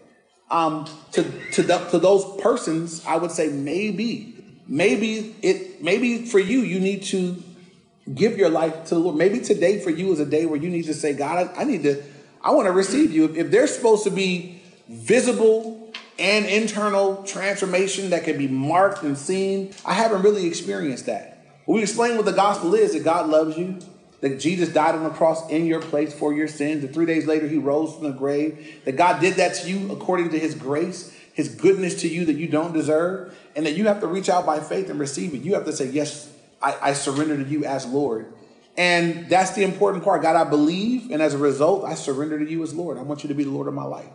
Um, 0.50 0.86
to 1.12 1.22
to 1.52 1.62
the, 1.62 1.78
to 1.90 1.98
those 1.98 2.40
persons, 2.40 3.04
I 3.04 3.16
would 3.16 3.30
say 3.30 3.48
maybe, 3.48 4.42
maybe 4.66 5.36
it 5.42 5.82
maybe 5.82 6.24
for 6.24 6.38
you, 6.38 6.60
you 6.60 6.80
need 6.80 7.02
to 7.04 7.42
give 8.14 8.38
your 8.38 8.48
life 8.48 8.84
to 8.86 8.94
the 8.94 9.00
Lord. 9.00 9.16
Maybe 9.16 9.40
today 9.40 9.80
for 9.80 9.90
you 9.90 10.10
is 10.10 10.20
a 10.20 10.24
day 10.24 10.46
where 10.46 10.58
you 10.58 10.70
need 10.70 10.84
to 10.84 10.94
say, 10.94 11.12
God, 11.12 11.46
I, 11.46 11.60
I 11.60 11.64
need 11.64 11.82
to, 11.82 12.02
I 12.40 12.52
want 12.52 12.66
to 12.68 12.72
receive 12.72 13.12
you. 13.12 13.26
If, 13.26 13.36
if 13.36 13.50
there's 13.50 13.74
supposed 13.74 14.04
to 14.04 14.10
be 14.10 14.62
visible 14.88 15.92
and 16.18 16.46
internal 16.46 17.22
transformation 17.24 18.10
that 18.10 18.24
can 18.24 18.38
be 18.38 18.48
marked 18.48 19.02
and 19.02 19.18
seen, 19.18 19.74
I 19.84 19.92
haven't 19.92 20.22
really 20.22 20.46
experienced 20.46 21.04
that. 21.06 21.33
We 21.66 21.82
explain 21.82 22.16
what 22.16 22.26
the 22.26 22.32
gospel 22.32 22.74
is 22.74 22.92
that 22.92 23.04
God 23.04 23.28
loves 23.28 23.56
you, 23.56 23.78
that 24.20 24.38
Jesus 24.40 24.68
died 24.68 24.94
on 24.94 25.04
the 25.04 25.10
cross 25.10 25.48
in 25.50 25.66
your 25.66 25.80
place 25.80 26.12
for 26.12 26.32
your 26.32 26.48
sins, 26.48 26.82
that 26.82 26.92
three 26.92 27.06
days 27.06 27.26
later 27.26 27.48
he 27.48 27.58
rose 27.58 27.94
from 27.94 28.04
the 28.04 28.12
grave, 28.12 28.80
that 28.84 28.96
God 28.96 29.20
did 29.20 29.34
that 29.34 29.54
to 29.56 29.70
you 29.70 29.92
according 29.92 30.30
to 30.30 30.38
his 30.38 30.54
grace, 30.54 31.14
his 31.32 31.48
goodness 31.48 32.00
to 32.02 32.08
you 32.08 32.24
that 32.26 32.34
you 32.34 32.48
don't 32.48 32.72
deserve, 32.72 33.36
and 33.56 33.66
that 33.66 33.74
you 33.74 33.86
have 33.86 34.00
to 34.00 34.06
reach 34.06 34.28
out 34.28 34.46
by 34.46 34.60
faith 34.60 34.90
and 34.90 35.00
receive 35.00 35.34
it. 35.34 35.42
You 35.42 35.54
have 35.54 35.64
to 35.64 35.72
say, 35.72 35.88
Yes, 35.90 36.32
I, 36.62 36.76
I 36.80 36.92
surrender 36.92 37.36
to 37.36 37.48
you 37.48 37.64
as 37.64 37.86
Lord. 37.86 38.32
And 38.76 39.28
that's 39.28 39.52
the 39.52 39.62
important 39.62 40.02
part. 40.02 40.22
God, 40.22 40.36
I 40.36 40.48
believe, 40.48 41.10
and 41.10 41.22
as 41.22 41.34
a 41.34 41.38
result, 41.38 41.84
I 41.84 41.94
surrender 41.94 42.38
to 42.38 42.50
you 42.50 42.62
as 42.62 42.74
Lord. 42.74 42.98
I 42.98 43.02
want 43.02 43.22
you 43.22 43.28
to 43.28 43.34
be 43.34 43.44
the 43.44 43.50
Lord 43.50 43.68
of 43.68 43.74
my 43.74 43.84
life. 43.84 44.08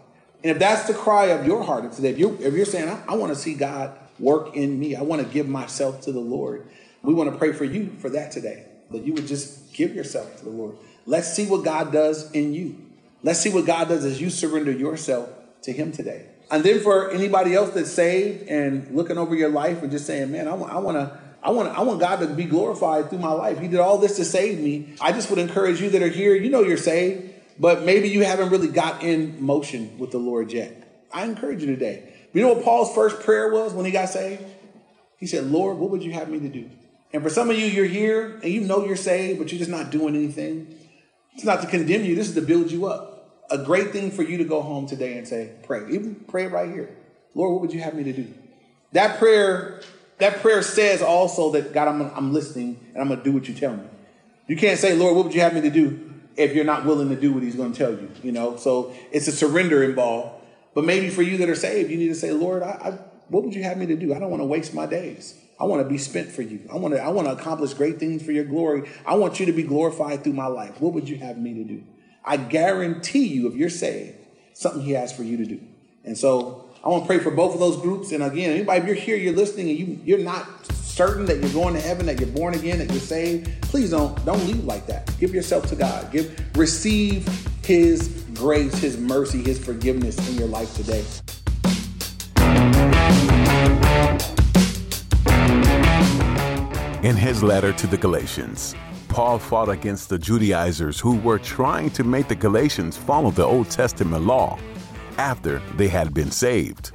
And 0.44 0.52
if 0.52 0.60
that's 0.60 0.88
the 0.88 0.94
cry 0.94 1.28
of 1.28 1.46
your 1.46 1.64
heart 1.64 1.92
today, 1.94 2.10
if 2.10 2.18
you're, 2.18 2.34
if 2.42 2.54
you're 2.54 2.66
saying, 2.66 2.90
I, 2.90 3.04
I 3.10 3.16
want 3.16 3.34
to 3.34 3.40
see 3.40 3.54
God 3.54 3.98
work 4.20 4.56
in 4.56 4.80
me, 4.80 4.96
I 4.96 5.02
want 5.02 5.22
to 5.22 5.28
give 5.28 5.48
myself 5.48 6.02
to 6.02 6.12
the 6.12 6.20
Lord, 6.20 6.68
we 7.04 7.14
want 7.14 7.32
to 7.32 7.38
pray 7.38 7.54
for 7.54 7.66
you 7.66 7.96
for 8.00 8.10
that 8.10 8.32
today, 8.32 8.66
that 8.92 9.06
you 9.06 9.14
would 9.14 9.28
just 9.28 9.74
give 9.74 9.96
yourself 9.96 10.38
to 10.38 10.46
the 10.46 10.52
Lord. 10.52 10.76
Let's 11.06 11.34
see 11.34 11.46
what 11.46 11.64
God 11.64 11.92
does 11.92 12.32
in 12.32 12.54
you. 12.54 12.76
Let's 13.24 13.40
see 13.40 13.50
what 13.50 13.66
God 13.66 13.88
does 13.88 14.06
as 14.06 14.22
you 14.22 14.30
surrender 14.30 14.72
yourself 14.72 15.30
to 15.64 15.72
Him 15.72 15.92
today. 15.92 16.28
And 16.52 16.64
then 16.64 16.80
for 16.80 17.12
anybody 17.12 17.54
else 17.54 17.72
that's 17.72 17.92
saved 17.92 18.48
and 18.48 18.96
looking 18.96 19.18
over 19.18 19.36
your 19.36 19.50
life 19.50 19.84
and 19.84 19.92
just 19.92 20.06
saying, 20.06 20.32
man, 20.32 20.48
I 20.48 20.54
want, 20.54 20.74
I 20.74 20.80
want 20.80 20.98
to 20.98 21.20
I 21.42 21.52
want, 21.52 21.70
I 21.70 21.82
want 21.84 22.02
God 22.02 22.20
to 22.20 22.28
be 22.28 22.44
glorified 22.44 23.10
through 23.10 23.20
my 23.20 23.32
life. 23.32 23.60
He 23.60 23.68
did 23.68 23.80
all 23.80 23.98
this 23.98 24.18
to 24.18 24.26
save 24.26 24.60
me. 24.60 24.96
I 25.00 25.14
just 25.14 25.30
would 25.30 25.40
encourage 25.40 25.82
you 25.82 25.90
that 25.92 26.02
are 26.02 26.10
here, 26.10 26.36
you 26.36 26.50
know 26.50 26.64
you're 26.64 26.76
saved, 26.76 27.34
but 27.58 27.84
maybe 27.84 28.10
you 28.10 28.26
haven't 28.26 28.50
really 28.50 28.68
got 28.68 29.04
in 29.04 29.42
motion 29.42 29.98
with 29.98 30.12
the 30.12 30.18
Lord 30.18 30.52
yet. 30.52 31.08
I 31.14 31.24
encourage 31.24 31.62
you 31.62 31.68
today. 31.68 32.14
You 32.34 32.42
know 32.42 32.54
what 32.54 32.64
Paul's 32.64 32.94
first 32.94 33.22
prayer 33.22 33.52
was 33.52 33.74
when 33.74 33.86
he 33.86 33.92
got 33.92 34.10
saved? 34.10 34.44
He 35.18 35.28
said, 35.28 35.46
Lord, 35.46 35.78
what 35.78 35.90
would 35.92 36.04
you 36.04 36.12
have 36.12 36.30
me 36.30 36.40
to 36.40 36.50
do? 36.50 36.70
And 37.12 37.24
for 37.24 37.30
some 37.30 37.50
of 37.50 37.58
you, 37.58 37.65
you're 37.65 37.86
here 37.86 38.39
and 38.43 38.52
you 38.52 38.62
know 38.62 38.86
you're 38.86 38.95
saved, 38.95 39.39
but 39.39 39.52
you're 39.52 39.60
just 39.60 39.72
not 39.72 39.89
doing 39.89 40.15
anything. 40.15 40.76
It's 41.34 41.43
not 41.43 41.62
to 41.62 41.67
condemn 41.67 42.04
you, 42.04 42.15
this 42.15 42.28
is 42.28 42.36
to 42.36 42.41
build 42.41 42.72
you 42.72 42.86
up. 42.86 43.45
A 43.50 43.58
great 43.58 43.91
thing 43.91 44.12
for 44.12 44.22
you 44.22 44.38
to 44.38 44.43
go 44.43 44.62
home 44.62 44.86
today 44.86 45.17
and 45.17 45.28
say, 45.28 45.52
pray. 45.63 45.89
Even 45.89 46.15
pray 46.28 46.48
right 46.48 46.69
here. 46.69 46.95
Lord, 47.34 47.54
what 47.54 47.62
would 47.62 47.74
you 47.74 47.82
have 47.82 47.95
me 47.95 48.04
to 48.04 48.13
do? 48.13 48.32
That 48.91 49.17
prayer 49.17 49.82
that 50.19 50.41
prayer 50.41 50.62
says 50.62 51.02
also 51.02 51.52
that 51.52 51.74
God, 51.74 51.88
I'm, 51.88 52.02
I'm 52.02 52.34
listening 52.34 52.80
and 52.93 53.02
I'm 53.02 53.10
to 53.10 53.24
do 53.24 53.32
what 53.32 53.48
you 53.48 53.54
tell 53.54 53.76
me. 53.76 53.84
You 54.48 54.58
can't 54.58 54.78
say, 54.78 54.93
Lord, 54.93 55.15
what 55.15 55.26
would 55.26 55.34
you 55.34 55.41
have 55.41 55.54
me 55.54 55.62
to 55.62 55.69
do 55.69 56.12
if 56.36 56.54
you're 56.54 56.65
not 56.65 56.86
willing 56.86 57.10
to 57.10 57.15
do 57.15 57.34
what 57.34 57.41
he's 57.41 57.56
to 57.56 57.72
tell 57.72 57.91
you, 57.91 58.12
you 58.22 58.32
know? 58.32 58.58
So 58.58 58.93
it's 59.12 59.28
a 59.28 59.32
surrender 59.32 59.84
involved. 59.84 60.43
But 60.74 60.86
maybe 60.86 61.10
for 61.10 61.22
you 61.22 61.38
that 61.38 61.50
are 61.50 61.56
saved, 61.56 61.89
you 61.89 61.98
need 61.98 62.10
to 62.10 62.15
say, 62.15 62.32
Lord, 62.32 62.63
I, 62.63 62.69
I, 62.69 62.91
what 63.30 63.43
would 63.43 63.56
you 63.56 63.63
have 63.63 63.78
me 63.78 63.86
to 63.88 63.95
do? 63.95 64.13
I 64.13 64.19
don't 64.19 64.30
want 64.30 64.41
to 64.41 64.45
waste 64.45 64.74
my 64.74 64.86
days. 64.86 65.36
I 65.60 65.65
want 65.65 65.84
to 65.84 65.89
be 65.89 65.98
spent 65.98 66.32
for 66.32 66.41
you. 66.41 66.62
I 66.72 66.78
want 66.78 66.93
to, 66.93 67.02
I 67.02 67.10
want 67.10 67.28
to 67.28 67.34
accomplish 67.34 67.74
great 67.74 68.00
things 68.00 68.24
for 68.24 68.32
your 68.32 68.45
glory. 68.45 68.89
I 69.06 69.15
want 69.15 69.39
you 69.39 69.45
to 69.48 69.52
be 69.52 69.63
glorified 69.63 70.24
through 70.24 70.34
my 70.34 70.48
life. 70.48 70.80
What 70.80 70.93
would 70.93 71.10
you 71.10 71.17
have 71.17 71.38
me 71.38 71.54
to 71.56 71.63
do? 71.63 71.84
I 72.24 72.38
guarantee 72.38 73.28
you, 73.28 73.48
if 73.48 73.56
you're 73.56 73.69
saved, 73.69 74.15
something 74.54 74.82
he 74.82 74.91
has 74.91 75.12
for 75.12 75.24
you 75.24 75.38
to 75.38 75.45
do. 75.45 75.60
And 76.06 76.17
so 76.17 76.69
I 76.84 76.89
want 76.89 77.04
to 77.04 77.08
pray 77.08 77.19
for 77.19 77.32
both 77.32 77.54
of 77.54 77.60
those 77.60 77.78
groups. 77.78 78.12
And 78.12 78.24
again, 78.24 78.52
anybody, 78.52 78.80
if 78.80 78.88
you're 78.88 78.95
here, 78.95 79.17
you're 79.17 79.36
listening, 79.36 79.69
and 79.69 79.80
you, 79.80 80.00
you're 80.06 80.19
not 80.19 80.48
certain 80.74 81.26
that 81.26 81.38
you're 81.39 81.52
going 81.52 81.74
to 81.74 81.82
heaven, 81.82 82.06
that 82.06 82.19
you're 82.19 82.30
born 82.30 82.54
again, 82.54 82.78
that 82.80 82.89
you're 82.91 83.00
saved, 83.00 83.62
please 83.63 83.91
don't 83.91 84.24
don't 84.26 84.45
leave 84.45 84.63
like 84.65 84.86
that. 84.88 85.13
Give 85.19 85.34
yourself 85.34 85.67
to 85.69 85.76
God. 85.76 86.12
Give 86.12 86.30
receive 86.58 87.28
His 87.63 88.26
grace, 88.34 88.78
His 88.80 88.98
mercy, 88.98 89.41
His 89.41 89.63
forgiveness 89.63 90.17
in 90.30 90.36
your 90.36 90.48
life 90.48 90.76
today. 90.76 91.06
In 97.02 97.16
his 97.16 97.42
letter 97.42 97.72
to 97.72 97.88
the 97.88 97.96
Galatians, 97.96 98.76
Paul 99.08 99.40
fought 99.40 99.70
against 99.70 100.10
the 100.10 100.20
Judaizers 100.20 101.00
who 101.00 101.16
were 101.16 101.40
trying 101.40 101.92
to 101.92 102.04
make 102.04 102.28
the 102.28 102.36
Galatians 102.36 102.98
follow 102.98 103.32
the 103.32 103.46
Old 103.46 103.70
Testament 103.70 104.26
law 104.26 104.60
after 105.18 105.60
they 105.78 105.88
had 105.88 106.14
been 106.14 106.30
saved. 106.30 106.92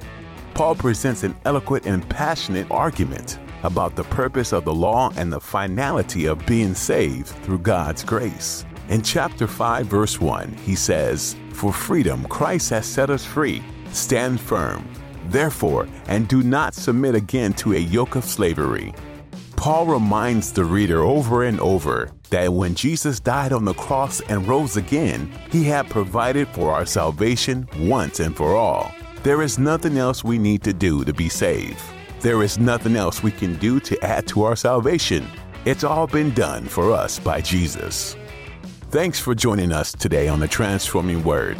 Paul 0.53 0.75
presents 0.75 1.23
an 1.23 1.35
eloquent 1.45 1.87
and 1.87 2.07
passionate 2.07 2.69
argument 2.69 3.39
about 3.63 3.95
the 3.95 4.03
purpose 4.03 4.53
of 4.53 4.63
the 4.63 4.73
law 4.73 5.11
and 5.15 5.33
the 5.33 5.41
finality 5.41 6.27
of 6.27 6.45
being 6.45 6.75
saved 6.75 7.29
through 7.43 7.59
God's 7.59 8.03
grace. 8.03 8.63
In 8.89 9.01
chapter 9.01 9.47
5, 9.47 9.87
verse 9.87 10.21
1, 10.21 10.53
he 10.53 10.75
says, 10.75 11.35
For 11.51 11.73
freedom 11.73 12.25
Christ 12.25 12.69
has 12.69 12.85
set 12.85 13.09
us 13.09 13.25
free. 13.25 13.63
Stand 13.91 14.39
firm, 14.39 14.87
therefore, 15.29 15.87
and 16.07 16.27
do 16.27 16.43
not 16.43 16.75
submit 16.75 17.15
again 17.15 17.53
to 17.53 17.73
a 17.73 17.79
yoke 17.79 18.15
of 18.15 18.23
slavery. 18.23 18.93
Paul 19.65 19.87
reminds 19.87 20.51
the 20.51 20.63
reader 20.63 21.01
over 21.01 21.43
and 21.43 21.59
over 21.59 22.11
that 22.29 22.53
when 22.53 22.75
Jesus 22.75 23.19
died 23.19 23.51
on 23.51 23.65
the 23.65 23.73
cross 23.73 24.21
and 24.29 24.47
rose 24.47 24.77
again, 24.77 25.27
he 25.49 25.63
had 25.63 25.89
provided 25.89 26.47
for 26.49 26.71
our 26.71 26.85
salvation 26.85 27.67
once 27.79 28.19
and 28.19 28.37
for 28.37 28.55
all. 28.55 28.91
There 29.23 29.41
is 29.41 29.57
nothing 29.57 29.97
else 29.97 30.23
we 30.23 30.37
need 30.37 30.61
to 30.65 30.71
do 30.71 31.03
to 31.03 31.11
be 31.11 31.29
saved. 31.29 31.81
There 32.19 32.43
is 32.43 32.59
nothing 32.59 32.95
else 32.95 33.23
we 33.23 33.31
can 33.31 33.55
do 33.55 33.79
to 33.79 33.99
add 34.03 34.27
to 34.27 34.43
our 34.43 34.55
salvation. 34.55 35.27
It's 35.65 35.83
all 35.83 36.05
been 36.05 36.31
done 36.35 36.65
for 36.65 36.91
us 36.91 37.17
by 37.17 37.41
Jesus. 37.41 38.15
Thanks 38.91 39.19
for 39.19 39.33
joining 39.33 39.71
us 39.71 39.93
today 39.93 40.27
on 40.27 40.39
the 40.39 40.47
Transforming 40.47 41.23
Word. 41.23 41.57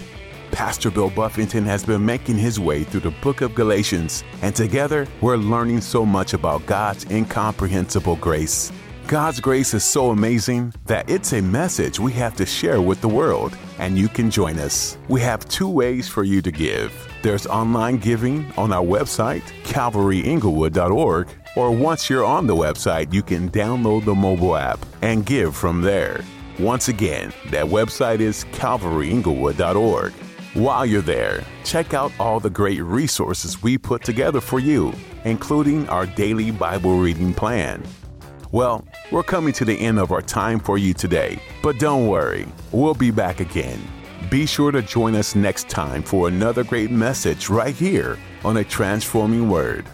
Pastor 0.52 0.90
Bill 0.90 1.10
Buffington 1.10 1.66
has 1.66 1.86
been 1.86 2.06
making 2.06 2.38
his 2.38 2.60
way 2.60 2.84
through 2.84 3.02
the 3.02 3.12
book 3.22 3.42
of 3.42 3.56
Galatians, 3.56 4.24
and 4.42 4.56
together 4.56 5.08
we're 5.22 5.38
learning 5.38 5.82
so 5.82 6.06
much 6.06 6.34
about 6.34 6.66
God's 6.66 7.10
incomprehensible 7.12 8.16
grace. 8.18 8.72
God's 9.08 9.40
grace 9.40 9.76
is 9.76 9.84
so 9.84 10.10
amazing 10.10 10.74
that 10.86 11.08
it's 11.08 11.34
a 11.34 11.42
message 11.42 12.00
we 12.00 12.12
have 12.14 12.36
to 12.38 12.46
share 12.46 12.82
with 12.82 13.02
the 13.02 13.08
world, 13.08 13.56
and 13.78 13.98
you 13.98 14.08
can 14.08 14.32
join 14.32 14.58
us. 14.58 14.98
We 15.10 15.22
have 15.22 15.48
two 15.48 15.70
ways 15.70 16.08
for 16.08 16.24
you 16.24 16.42
to 16.42 16.52
give. 16.52 16.92
There's 17.22 17.46
online 17.46 17.98
giving 17.98 18.52
on 18.58 18.74
our 18.74 18.84
website, 18.84 19.44
calvaryinglewood.org, 19.64 21.28
or 21.56 21.72
once 21.72 22.10
you're 22.10 22.26
on 22.26 22.48
the 22.48 22.56
website, 22.56 23.14
you 23.14 23.22
can 23.22 23.50
download 23.52 24.06
the 24.06 24.16
mobile 24.16 24.56
app 24.56 24.84
and 25.04 25.26
give 25.26 25.56
from 25.56 25.82
there. 25.82 26.24
Once 26.58 26.88
again, 26.88 27.32
that 27.52 27.66
website 27.66 28.22
is 28.22 28.46
calvaryinglewood.org. 28.46 30.14
While 30.56 30.86
you're 30.86 31.02
there, 31.02 31.44
check 31.66 31.94
out 31.94 32.14
all 32.18 32.40
the 32.40 32.50
great 32.50 32.82
resources 32.82 33.62
we 33.62 33.78
put 33.78 34.06
together 34.06 34.40
for 34.40 34.58
you, 34.58 34.94
including 35.26 35.90
our 35.90 36.06
daily 36.06 36.50
Bible 36.50 36.98
reading 36.98 37.34
plan. 37.34 37.84
Well, 38.54 38.88
we're 39.12 39.24
coming 39.24 39.52
to 39.52 39.66
the 39.66 39.78
end 39.78 40.00
of 40.00 40.14
our 40.14 40.22
time 40.22 40.62
for 40.62 40.78
you 40.78 40.94
today, 40.94 41.40
but 41.62 41.78
don't 41.78 42.08
worry, 42.08 42.48
we'll 42.72 42.94
be 42.94 43.12
back 43.12 43.42
again. 43.42 43.86
Be 44.30 44.46
sure 44.46 44.72
to 44.72 44.82
join 44.82 45.14
us 45.16 45.36
next 45.36 45.68
time 45.68 46.02
for 46.02 46.30
another 46.30 46.64
great 46.64 46.90
message 46.90 47.50
right 47.50 47.76
here 47.76 48.18
on 48.46 48.56
a 48.56 48.64
transforming 48.64 49.50
word. 49.50 49.86